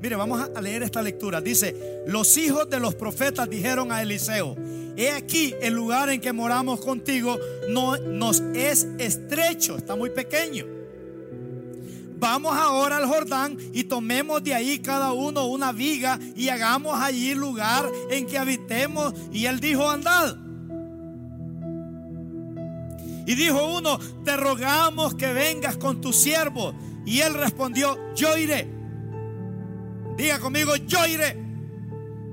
[0.00, 1.40] Mire, vamos a leer esta lectura.
[1.40, 4.56] Dice, los hijos de los profetas dijeron a Eliseo,
[4.96, 7.38] he aquí el lugar en que moramos contigo
[7.68, 10.66] no, nos es estrecho, está muy pequeño.
[12.18, 17.34] Vamos ahora al Jordán y tomemos de ahí cada uno una viga y hagamos allí
[17.34, 19.12] lugar en que habitemos.
[19.32, 20.36] Y él dijo, andad.
[23.26, 26.74] Y dijo uno, te rogamos que vengas con tu siervo.
[27.04, 28.75] Y él respondió, yo iré.
[30.16, 31.36] Diga conmigo, yo iré.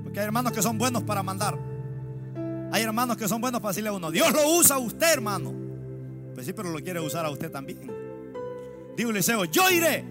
[0.02, 1.58] Porque hay hermanos que son buenos para mandar.
[2.72, 5.52] Hay hermanos que son buenos para decirle a uno, Dios lo usa a usted, hermano.
[6.34, 7.90] Pues sí, pero lo quiere usar a usted también.
[8.96, 10.04] Digo Eliseo, yo iré.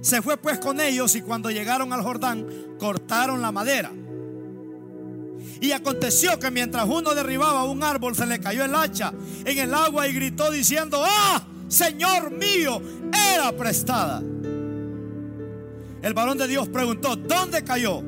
[0.00, 2.46] Se fue pues con ellos y cuando llegaron al Jordán,
[2.78, 3.90] cortaron la madera.
[5.60, 9.12] Y aconteció que mientras uno derribaba un árbol, se le cayó el hacha
[9.44, 12.82] en el agua y gritó diciendo, ah, Señor mío,
[13.34, 14.20] era prestada.
[16.02, 18.02] El varón de Dios preguntó, ¿dónde cayó?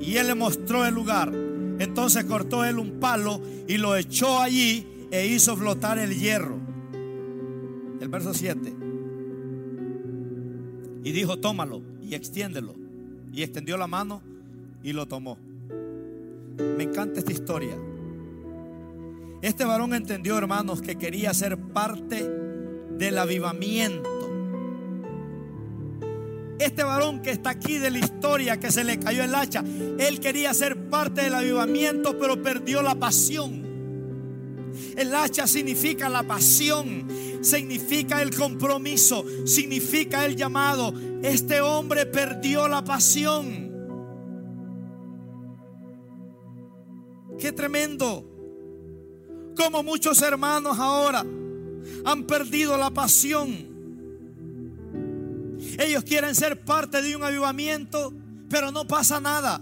[0.00, 1.32] Y él le mostró el lugar.
[1.78, 6.56] Entonces cortó él un palo y lo echó allí e hizo flotar el hierro.
[8.00, 8.74] El verso 7.
[11.02, 12.74] Y dijo, tómalo y extiéndelo.
[13.32, 14.22] Y extendió la mano
[14.82, 15.36] y lo tomó.
[16.58, 17.76] Me encanta esta historia.
[19.42, 22.30] Este varón entendió, hermanos, que quería ser parte
[22.96, 24.26] del avivamiento
[26.58, 29.62] este varón que está aquí de la historia, que se le cayó el hacha,
[29.98, 33.66] él quería ser parte del avivamiento, pero perdió la pasión.
[34.96, 37.06] El hacha significa la pasión,
[37.40, 40.92] significa el compromiso, significa el llamado.
[41.22, 43.66] Este hombre perdió la pasión.
[47.38, 48.24] Qué tremendo.
[49.56, 51.24] Como muchos hermanos ahora
[52.04, 53.75] han perdido la pasión.
[55.78, 58.12] Ellos quieren ser parte de un avivamiento,
[58.48, 59.60] pero no pasa nada.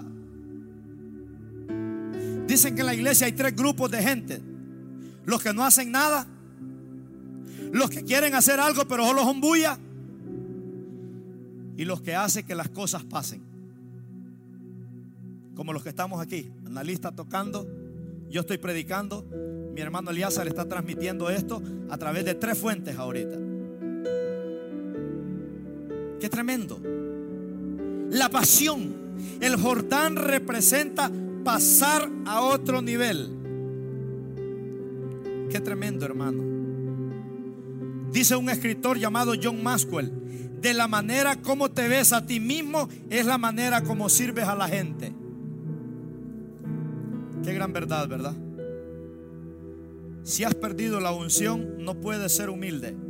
[2.47, 4.43] Dicen que en la iglesia hay tres grupos de gente.
[5.25, 6.27] Los que no hacen nada.
[7.73, 9.79] Los que quieren hacer algo pero solo son bulla.
[11.77, 13.43] Y los que hacen que las cosas pasen.
[15.57, 16.53] Como los que estamos aquí.
[16.67, 17.67] Analista tocando.
[18.29, 19.27] Yo estoy predicando.
[19.75, 23.54] Mi hermano le está transmitiendo esto a través de tres fuentes ahorita.
[26.25, 26.81] Qué tremendo.
[28.11, 28.95] La pasión.
[29.43, 31.11] El Jordán representa
[31.45, 33.29] pasar a otro nivel.
[35.51, 36.43] Qué tremendo, hermano.
[38.11, 40.11] Dice un escritor llamado John Maxwell,
[40.63, 44.55] de la manera como te ves a ti mismo es la manera como sirves a
[44.55, 45.13] la gente.
[47.45, 48.35] Qué gran verdad, ¿verdad?
[50.23, 53.04] Si has perdido la unción, no puedes ser humilde.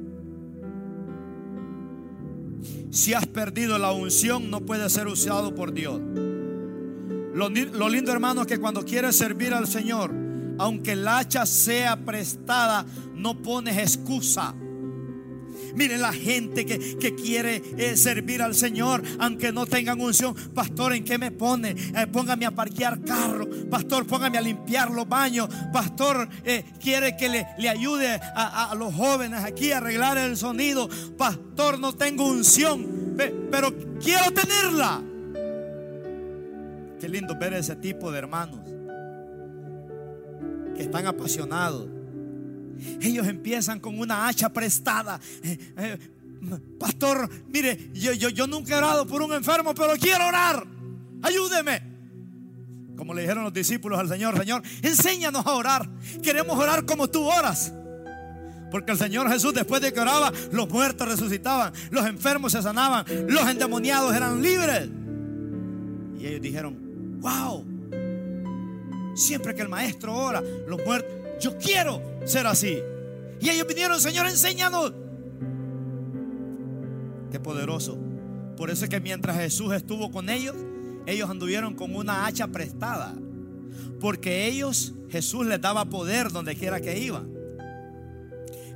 [2.94, 6.00] Si has perdido la unción, no puede ser usado por Dios.
[7.34, 7.48] Lo,
[7.88, 10.12] lindo, hermano, es que cuando quieres servir al Señor,
[10.58, 14.54] aunque el hacha sea prestada, no pones excusa.
[15.74, 20.34] Miren la gente que, quiere eh, servir al Señor, aunque no tengan unción.
[20.54, 21.70] Pastor, ¿en qué me pone?
[21.70, 23.48] Eh, póngame a parquear carro.
[23.70, 25.48] Pastor, póngame a limpiar los baños.
[25.72, 30.36] Pastor, eh, quiere que le, le ayude a, a, los jóvenes aquí a arreglar el
[30.36, 30.88] sonido.
[31.16, 33.14] Pastor, no tengo unción,
[33.50, 35.02] pero quiero tenerla.
[37.00, 38.60] Qué lindo ver ese tipo de hermanos
[40.74, 41.93] que están apasionados
[43.00, 45.20] ellos empiezan con una hacha prestada.
[45.42, 45.98] Eh, eh,
[46.78, 50.66] pastor, mire, yo, yo, yo nunca he orado por un enfermo, pero quiero orar.
[51.22, 51.94] Ayúdeme.
[52.96, 55.88] Como le dijeron los discípulos al Señor, Señor, enséñanos a orar.
[56.22, 57.72] Queremos orar como tú oras.
[58.70, 63.04] Porque el Señor Jesús después de que oraba, los muertos resucitaban, los enfermos se sanaban,
[63.28, 64.88] los endemoniados eran libres.
[66.18, 67.64] Y ellos dijeron, wow,
[69.14, 72.78] siempre que el maestro ora, los muertos Yo quiero ser así.
[73.40, 74.92] Y ellos vinieron, Señor, enséñanos.
[77.30, 77.98] Qué poderoso.
[78.56, 80.54] Por eso es que mientras Jesús estuvo con ellos,
[81.06, 83.14] ellos anduvieron con una hacha prestada.
[84.00, 87.28] Porque ellos, Jesús les daba poder donde quiera que iban.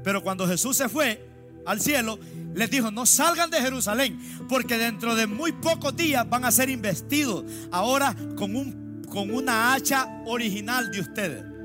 [0.02, 1.24] Pero cuando Jesús se fue
[1.64, 2.18] al cielo,
[2.54, 4.18] les dijo, no salgan de Jerusalén,
[4.48, 7.44] porque dentro de muy pocos días van a ser investidos.
[7.70, 11.57] Ahora con, un, con una hacha original de ustedes.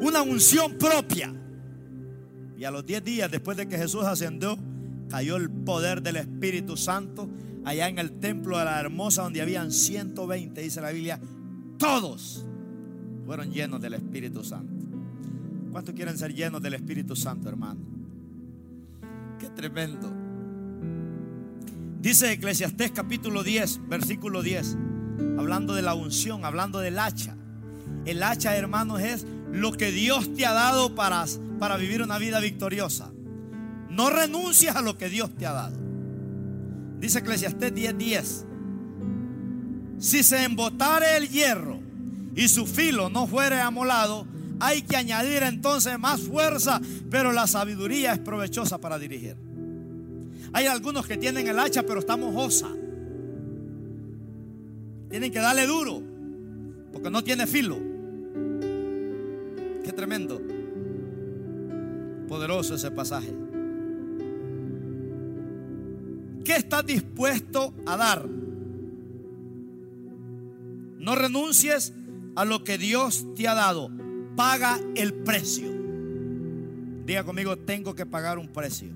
[0.00, 1.32] Una unción propia.
[2.56, 4.56] Y a los 10 días después de que Jesús ascendió,
[5.08, 7.28] cayó el poder del Espíritu Santo
[7.64, 11.18] allá en el templo de la hermosa donde habían 120, dice la Biblia,
[11.78, 12.44] todos
[13.26, 14.72] fueron llenos del Espíritu Santo.
[15.72, 17.80] ¿Cuántos quieren ser llenos del Espíritu Santo, hermano?
[19.38, 20.12] Qué tremendo.
[22.00, 24.76] Dice Eclesiastés capítulo 10, versículo 10,
[25.38, 27.34] hablando de la unción, hablando del hacha.
[28.04, 31.24] El hacha, hermanos, es lo que Dios te ha dado para,
[31.60, 33.12] para vivir una vida victoriosa.
[33.88, 35.78] No renuncies a lo que Dios te ha dado.
[36.98, 37.96] Dice Eclesiastés 10:10.
[37.96, 38.46] 10.
[39.98, 41.78] Si se embotare el hierro
[42.34, 44.26] y su filo no fuere amolado,
[44.58, 49.36] hay que añadir entonces más fuerza, pero la sabiduría es provechosa para dirigir.
[50.52, 52.68] Hay algunos que tienen el hacha, pero estamos mojosa.
[55.10, 56.02] Tienen que darle duro,
[56.92, 57.93] porque no tiene filo.
[59.96, 60.40] Tremendo.
[62.28, 63.32] Poderoso ese pasaje.
[66.44, 68.28] ¿Qué estás dispuesto a dar?
[70.98, 71.94] No renuncies
[72.36, 73.90] a lo que Dios te ha dado.
[74.36, 75.72] Paga el precio.
[77.06, 78.88] Diga conmigo, tengo que pagar un precio.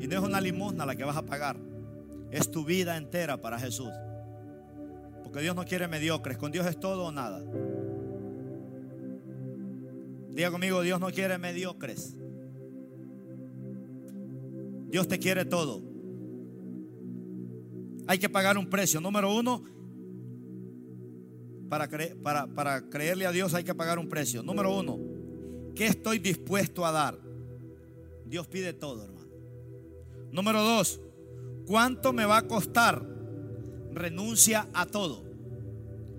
[0.00, 1.56] Y no es una limosna la que vas a pagar.
[2.30, 3.90] Es tu vida entera para Jesús.
[5.32, 6.36] Porque Dios no quiere mediocres.
[6.36, 7.42] Con Dios es todo o nada.
[10.28, 12.14] Diga conmigo, Dios no quiere mediocres.
[14.90, 15.80] Dios te quiere todo.
[18.06, 19.00] Hay que pagar un precio.
[19.00, 19.64] Número uno,
[21.70, 21.88] para,
[22.46, 24.42] para, creerle a Dios hay que pagar un precio.
[24.42, 24.98] Número uno,
[25.74, 27.18] ¿qué estoy dispuesto a dar?
[28.26, 29.30] Dios pide todo, hermano.
[30.30, 31.00] Número dos,
[31.64, 33.11] ¿cuánto me va a costar?
[33.94, 35.24] Renuncia a todo.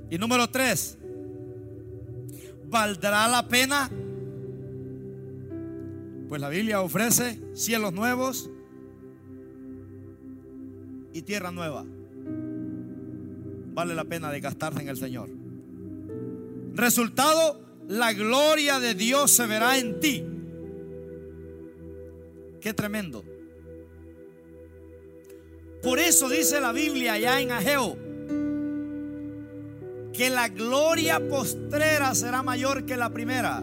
[0.09, 0.97] Y número tres,
[2.69, 3.89] ¿valdrá la pena?
[6.29, 8.49] Pues la Biblia ofrece cielos nuevos
[11.13, 11.85] y tierra nueva.
[13.73, 15.29] Vale la pena de gastarse en el Señor.
[16.73, 20.23] Resultado, la gloria de Dios se verá en ti.
[22.61, 23.23] Qué tremendo.
[25.83, 27.97] Por eso dice la Biblia allá en Ageo
[30.13, 33.61] que la gloria postrera será mayor que la primera.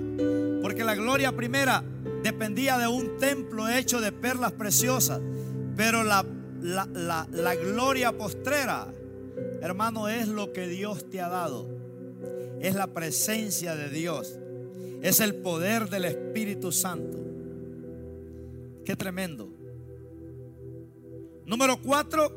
[0.62, 1.83] Porque la gloria primera
[2.23, 5.21] dependía de un templo hecho de perlas preciosas.
[5.77, 6.25] Pero la
[6.62, 8.93] la, gloria postrera,
[9.61, 11.68] hermano, es lo que Dios te ha dado.
[12.61, 14.39] Es la presencia de Dios.
[15.03, 17.18] Es el poder del Espíritu Santo.
[18.85, 19.49] Qué tremendo.
[21.51, 22.32] Número cuatro.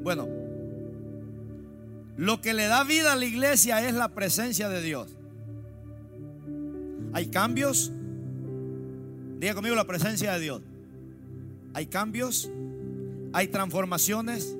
[0.00, 0.28] Bueno,
[2.16, 5.08] lo que le da vida a la iglesia es la presencia de Dios.
[7.12, 7.90] Hay cambios.
[9.40, 10.62] Diga conmigo la presencia de Dios
[11.78, 12.50] hay cambios,
[13.32, 14.56] hay transformaciones.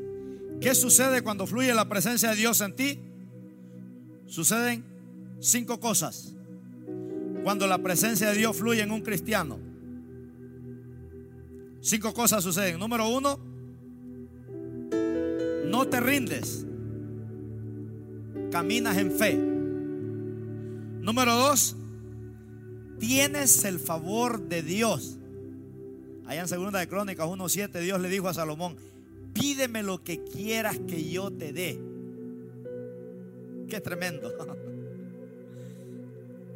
[0.61, 3.01] ¿Qué sucede cuando fluye la presencia de Dios en ti?
[4.27, 4.85] Suceden
[5.41, 6.35] cinco cosas.
[7.43, 9.59] Cuando la presencia de Dios fluye en un cristiano.
[11.81, 12.79] Cinco cosas suceden.
[12.79, 13.39] Número uno,
[15.65, 16.67] no te rindes.
[18.51, 19.35] Caminas en fe.
[21.01, 21.77] Número dos,
[22.99, 25.19] tienes el favor de Dios.
[26.27, 28.77] Allá en segunda de Crónicas 1.7 Dios le dijo a Salomón,
[29.33, 31.81] pídeme lo que quieras que yo te dé.
[33.69, 34.31] Qué tremendo.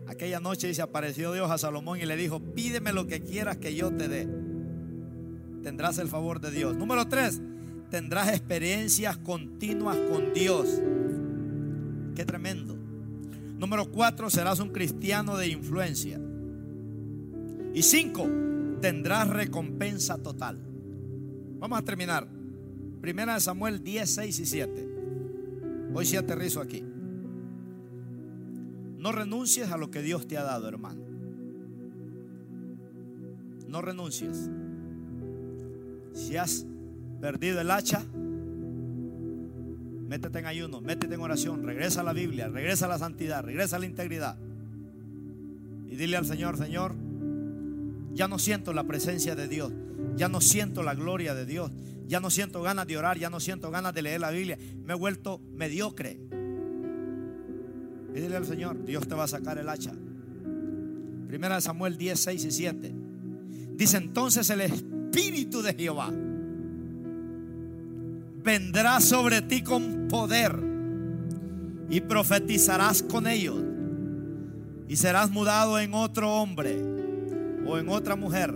[0.07, 3.75] Aquella noche dice, apareció Dios a Salomón y le dijo, pídeme lo que quieras que
[3.75, 4.29] yo te dé.
[5.63, 6.77] Tendrás el favor de Dios.
[6.77, 7.41] Número 3,
[7.91, 10.69] tendrás experiencias continuas con Dios.
[12.15, 12.77] Qué tremendo.
[13.59, 16.21] Número 4, serás un cristiano de influencia.
[17.75, 18.29] Y 5,
[18.81, 20.59] tendrás recompensa total.
[21.59, 22.27] Vamos a terminar.
[23.01, 24.89] Primera de Samuel 10, 6 y 7.
[25.95, 26.83] Hoy sí aterrizo aquí.
[28.99, 31.03] No renuncies a lo que Dios te ha dado, hermano.
[33.69, 34.51] No renuncies.
[36.15, 36.67] Si has
[37.21, 38.05] perdido el hacha,
[40.09, 43.77] métete en ayuno, métete en oración, regresa a la Biblia, regresa a la santidad, regresa
[43.77, 44.37] a la integridad.
[45.89, 46.95] Y dile al Señor, Señor,
[48.13, 49.73] ya no siento la presencia de Dios,
[50.17, 51.71] ya no siento la gloria de Dios,
[52.07, 54.93] ya no siento ganas de orar, ya no siento ganas de leer la Biblia, me
[54.93, 56.21] he vuelto mediocre.
[58.15, 59.93] Y dile al Señor, Dios te va a sacar el hacha.
[61.27, 62.95] Primera de Samuel 10, 6 y 7.
[63.77, 66.11] Dice entonces el Espíritu de Jehová
[68.43, 70.53] vendrá sobre ti con poder
[71.89, 73.57] y profetizarás con ellos
[74.89, 76.83] y serás mudado en otro hombre
[77.67, 78.55] o en otra mujer.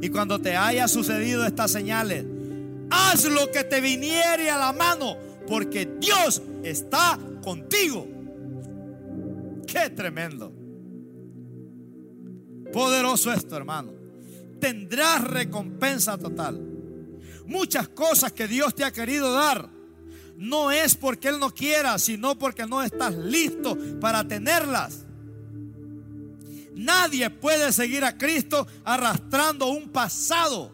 [0.00, 2.24] Y cuando te haya sucedido estas señales,
[2.90, 8.08] haz lo que te viniere a la mano, porque Dios está contigo.
[9.66, 10.52] Qué tremendo.
[12.72, 13.99] Poderoso esto, hermano.
[14.60, 16.60] Tendrás recompensa total.
[17.46, 19.68] Muchas cosas que Dios te ha querido dar
[20.36, 25.04] no es porque Él no quiera, sino porque no estás listo para tenerlas.
[26.74, 30.72] Nadie puede seguir a Cristo arrastrando un pasado.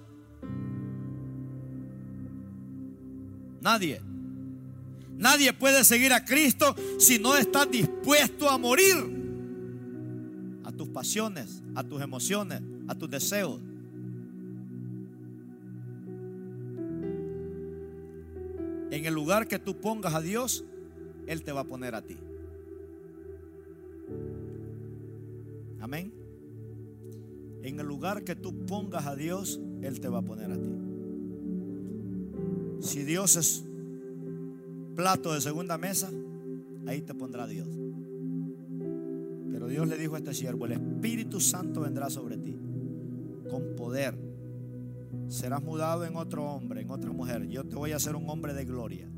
[3.60, 4.00] Nadie.
[5.16, 8.94] Nadie puede seguir a Cristo si no estás dispuesto a morir
[10.62, 13.60] a tus pasiones, a tus emociones, a tus deseos.
[19.06, 20.64] En el lugar que tú pongas a Dios,
[21.28, 22.16] Él te va a poner a ti.
[25.78, 26.12] Amén.
[27.62, 30.72] En el lugar que tú pongas a Dios, Él te va a poner a ti.
[32.80, 33.64] Si Dios es
[34.96, 36.10] plato de segunda mesa,
[36.88, 37.68] ahí te pondrá Dios.
[39.52, 42.58] Pero Dios le dijo a este siervo, el Espíritu Santo vendrá sobre ti
[43.48, 44.25] con poder
[45.28, 47.46] serás mudado en otro hombre, en otra mujer.
[47.48, 49.08] Yo te voy a hacer un hombre de gloria.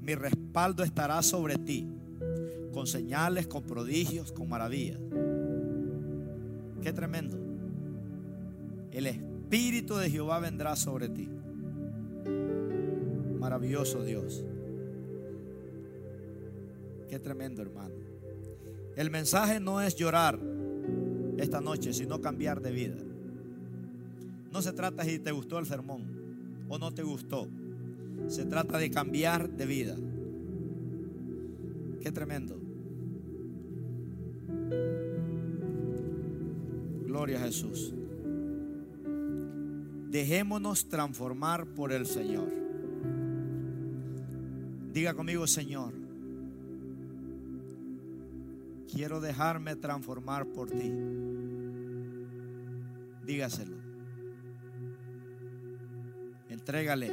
[0.00, 1.86] Mi respaldo estará sobre ti,
[2.72, 4.98] con señales, con prodigios, con maravillas.
[6.82, 7.38] Qué tremendo.
[8.90, 11.28] El Espíritu de Jehová vendrá sobre ti.
[13.38, 14.44] Maravilloso Dios.
[17.08, 17.94] Qué tremendo, hermano.
[18.96, 20.38] El mensaje no es llorar
[21.38, 22.96] esta noche, sino cambiar de vida.
[24.52, 26.02] No se trata si te gustó el sermón
[26.68, 27.48] o no te gustó.
[28.28, 29.96] Se trata de cambiar de vida.
[32.00, 32.56] Qué tremendo.
[37.06, 37.92] Gloria a Jesús.
[40.10, 42.48] Dejémonos transformar por el Señor.
[44.92, 45.92] Diga conmigo, Señor,
[48.92, 50.92] quiero dejarme transformar por ti.
[53.24, 53.89] Dígaselo.
[56.70, 57.10] Entrégale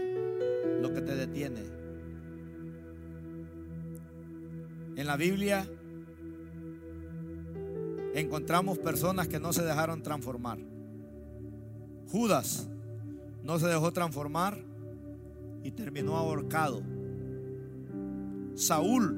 [0.84, 1.64] lo que te detiene.
[4.96, 5.68] En la Biblia
[8.14, 10.60] encontramos personas que no se dejaron transformar.
[12.12, 12.70] Judas
[13.44, 14.64] no se dejó transformar
[15.64, 16.84] y terminó ahorcado.
[18.54, 19.18] Saúl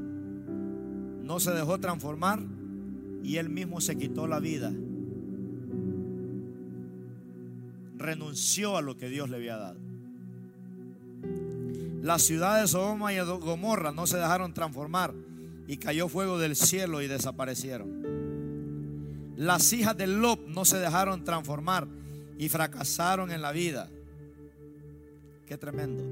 [1.22, 2.40] no se dejó transformar
[3.24, 4.72] y él mismo se quitó la vida.
[7.98, 9.89] Renunció a lo que Dios le había dado.
[12.02, 15.14] Las ciudades de Sodoma y Gomorra no se dejaron transformar
[15.68, 19.36] y cayó fuego del cielo y desaparecieron.
[19.36, 21.88] Las hijas de Lot no se dejaron transformar
[22.38, 23.90] y fracasaron en la vida.
[25.46, 26.04] Qué tremendo.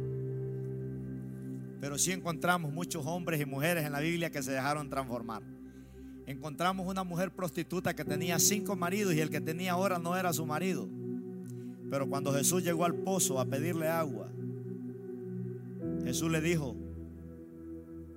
[1.79, 5.41] Pero sí encontramos muchos hombres y mujeres en la Biblia que se dejaron transformar.
[6.25, 10.33] Encontramos una mujer prostituta que tenía cinco maridos y el que tenía ahora no era
[10.33, 10.89] su marido.
[11.89, 14.29] Pero cuando Jesús llegó al pozo a pedirle agua,
[16.07, 16.73] Jesús le dijo,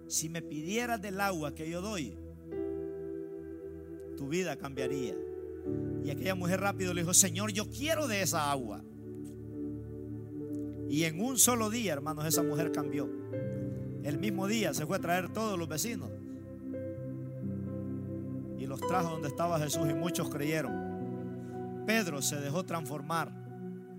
[0.06, 2.16] si me pidieras del agua que yo doy,
[4.16, 5.16] tu vida cambiaría.
[6.04, 8.84] Y aquella mujer rápido le dijo, Señor, yo quiero de esa agua.
[10.88, 13.10] Y en un solo día, hermanos, esa mujer cambió.
[14.04, 16.10] El mismo día se fue a traer todos los vecinos.
[18.56, 21.82] Y los trajo donde estaba Jesús y muchos creyeron.
[21.88, 23.32] Pedro se dejó transformar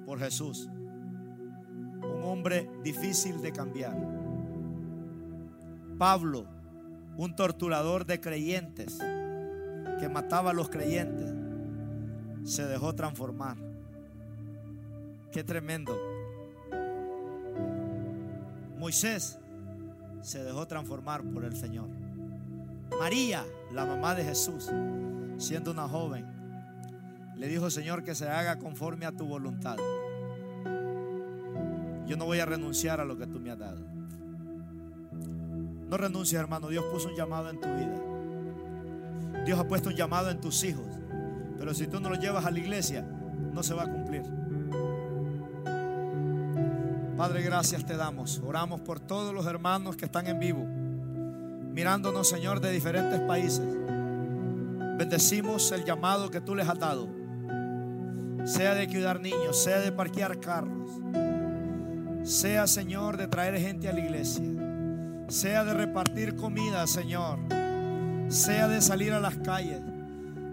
[0.06, 0.70] por Jesús
[2.24, 3.96] hombre difícil de cambiar.
[5.98, 6.46] Pablo,
[7.18, 8.98] un torturador de creyentes
[10.00, 11.34] que mataba a los creyentes,
[12.44, 13.58] se dejó transformar.
[15.32, 15.98] Qué tremendo.
[18.78, 19.40] Moisés
[20.22, 21.88] se dejó transformar por el Señor.
[23.00, 24.70] María, la mamá de Jesús,
[25.38, 26.26] siendo una joven,
[27.36, 29.78] le dijo, Señor, que se haga conforme a tu voluntad.
[32.12, 33.80] Yo no voy a renunciar a lo que tú me has dado.
[35.90, 36.68] No renuncies, hermano.
[36.68, 39.46] Dios puso un llamado en tu vida.
[39.46, 40.90] Dios ha puesto un llamado en tus hijos.
[41.58, 43.08] Pero si tú no lo llevas a la iglesia,
[43.54, 44.24] no se va a cumplir.
[47.16, 48.42] Padre, gracias te damos.
[48.46, 53.66] Oramos por todos los hermanos que están en vivo, mirándonos, Señor, de diferentes países.
[54.98, 57.08] Bendecimos el llamado que tú les has dado.
[58.44, 60.90] Sea de cuidar niños, sea de parquear carros,
[62.24, 64.46] sea, Señor, de traer gente a la iglesia,
[65.28, 67.40] sea de repartir comida, Señor,
[68.28, 69.82] sea de salir a las calles,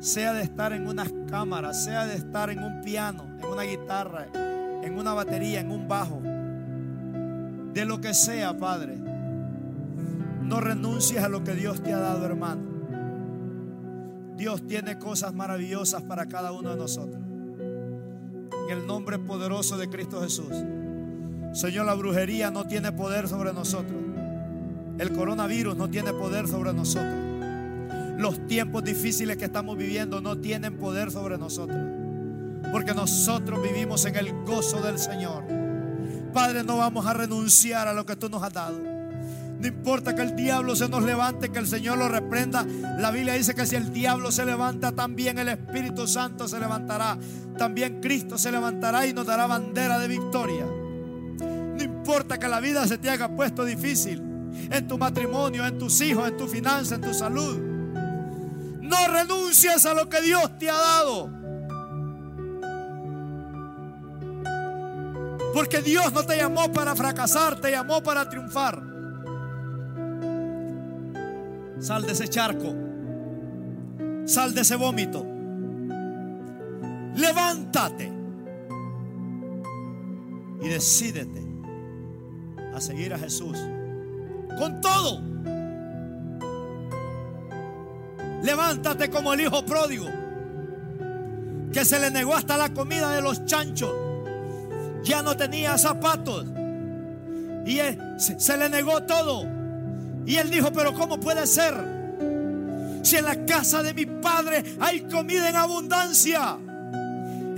[0.01, 4.27] sea de estar en unas cámaras, sea de estar en un piano, en una guitarra,
[4.83, 6.21] en una batería, en un bajo
[7.79, 8.97] de lo que sea, Padre.
[10.43, 12.63] No renuncies a lo que Dios te ha dado, hermano.
[14.37, 17.23] Dios tiene cosas maravillosas para cada uno de nosotros.
[18.69, 20.53] En el nombre poderoso de Cristo Jesús.
[21.53, 23.99] Señor, la brujería no tiene poder sobre nosotros.
[24.99, 27.15] El coronavirus no tiene poder sobre nosotros.
[28.19, 31.79] Los tiempos difíciles que estamos viviendo no tienen poder sobre nosotros.
[32.73, 35.45] Porque nosotros vivimos en el gozo del Señor.
[36.33, 38.79] Padre, no vamos a renunciar a lo que tú nos has dado.
[39.61, 42.65] No importa que el diablo se nos levante, que el Señor lo reprenda.
[42.99, 47.19] La Biblia dice que si el diablo se levanta, también el Espíritu Santo se levantará.
[47.57, 50.67] También Cristo se levantará y nos dará bandera de victoria.
[52.09, 54.23] Importa que la vida se te haya puesto difícil.
[54.71, 57.59] En tu matrimonio, en tus hijos, en tu finanza, en tu salud.
[58.81, 61.31] No renuncies a lo que Dios te ha dado.
[65.53, 68.83] Porque Dios no te llamó para fracasar, te llamó para triunfar.
[71.79, 72.75] Sal de ese charco.
[74.25, 75.27] Sal de ese vómito.
[77.15, 78.11] Levántate.
[80.63, 81.48] Y decídete
[82.75, 83.59] a seguir a Jesús.
[84.59, 85.21] Con todo.
[88.43, 90.07] Levántate como el hijo pródigo.
[91.73, 94.09] Que se le negó hasta la comida de los chanchos
[95.03, 96.47] ya no tenía zapatos.
[97.67, 97.79] Y
[98.19, 99.47] se, le negó todo.
[100.27, 101.75] Y él dijo, pero ¿cómo puede ser?
[103.03, 106.59] Si en la casa de mi padre hay comida en abundancia.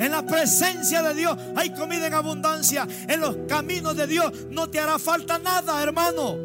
[0.00, 2.88] En la presencia de Dios hay comida en abundancia.
[3.06, 6.38] En los caminos de Dios no te hará falta nada, hermano.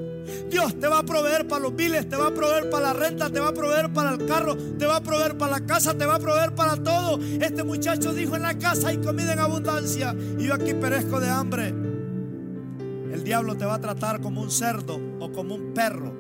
[0.49, 3.29] Dios te va a proveer para los biles, te va a proveer para la renta,
[3.29, 6.05] te va a proveer para el carro, te va a proveer para la casa, te
[6.05, 7.17] va a proveer para todo.
[7.39, 11.29] Este muchacho dijo en la casa hay comida en abundancia y yo aquí perezco de
[11.29, 11.69] hambre.
[11.69, 16.13] El diablo te va a tratar como un cerdo o como un perro.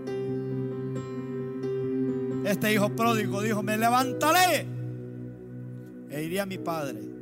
[2.45, 4.67] Este hijo pródigo dijo, me levantaré
[6.09, 7.14] e iré a mi padre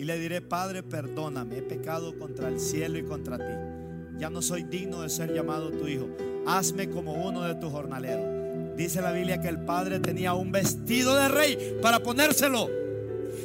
[0.00, 3.80] y le diré, Padre, perdóname, he pecado contra el cielo y contra ti
[4.18, 6.08] ya no soy digno de ser llamado tu hijo.
[6.46, 8.76] Hazme como uno de tus jornaleros.
[8.78, 12.66] Dice la Biblia que el padre tenía un vestido de rey para ponérselo.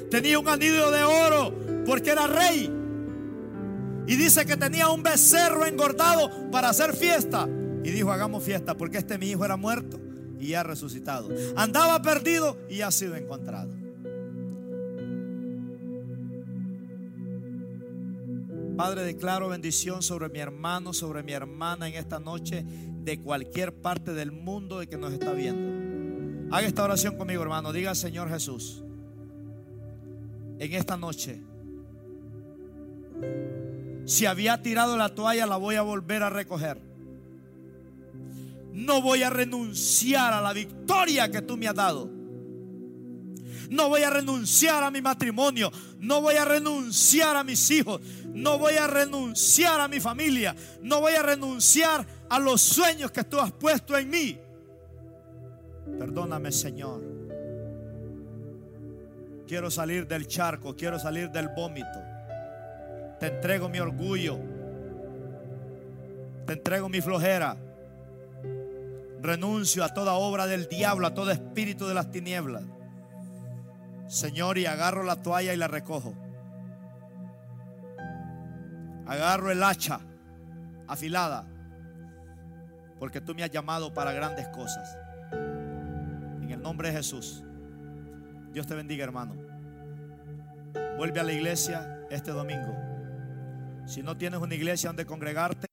[0.09, 1.53] Tenía un anillo de oro
[1.85, 2.71] porque era rey.
[4.07, 7.49] Y dice que tenía un becerro engordado para hacer fiesta.
[7.83, 9.99] Y dijo, hagamos fiesta porque este mi hijo era muerto
[10.39, 11.29] y ha resucitado.
[11.57, 13.84] Andaba perdido y ha sido encontrado.
[18.75, 24.13] Padre, declaro bendición sobre mi hermano, sobre mi hermana en esta noche, de cualquier parte
[24.13, 26.53] del mundo de que nos está viendo.
[26.53, 27.71] Haga esta oración conmigo, hermano.
[27.71, 28.83] Diga, Señor Jesús,
[30.59, 31.41] en esta noche,
[34.05, 36.81] si había tirado la toalla, la voy a volver a recoger.
[38.73, 42.14] No voy a renunciar a la victoria que tú me has dado.
[43.69, 45.71] No voy a renunciar a mi matrimonio.
[45.99, 48.01] No voy a renunciar a mis hijos.
[48.25, 50.55] No voy a renunciar a mi familia.
[50.81, 54.37] No voy a renunciar a los sueños que tú has puesto en mí.
[55.97, 57.01] Perdóname, Señor.
[59.47, 60.75] Quiero salir del charco.
[60.75, 61.99] Quiero salir del vómito.
[63.19, 64.37] Te entrego mi orgullo.
[66.45, 67.57] Te entrego mi flojera.
[69.21, 72.63] Renuncio a toda obra del diablo, a todo espíritu de las tinieblas.
[74.07, 76.13] Señor, y agarro la toalla y la recojo.
[79.07, 79.99] Agarro el hacha
[80.87, 81.45] afilada,
[82.99, 84.97] porque tú me has llamado para grandes cosas.
[85.31, 87.43] En el nombre de Jesús.
[88.51, 89.35] Dios te bendiga, hermano.
[90.97, 92.73] Vuelve a la iglesia este domingo.
[93.85, 95.67] Si no tienes una iglesia donde congregarte,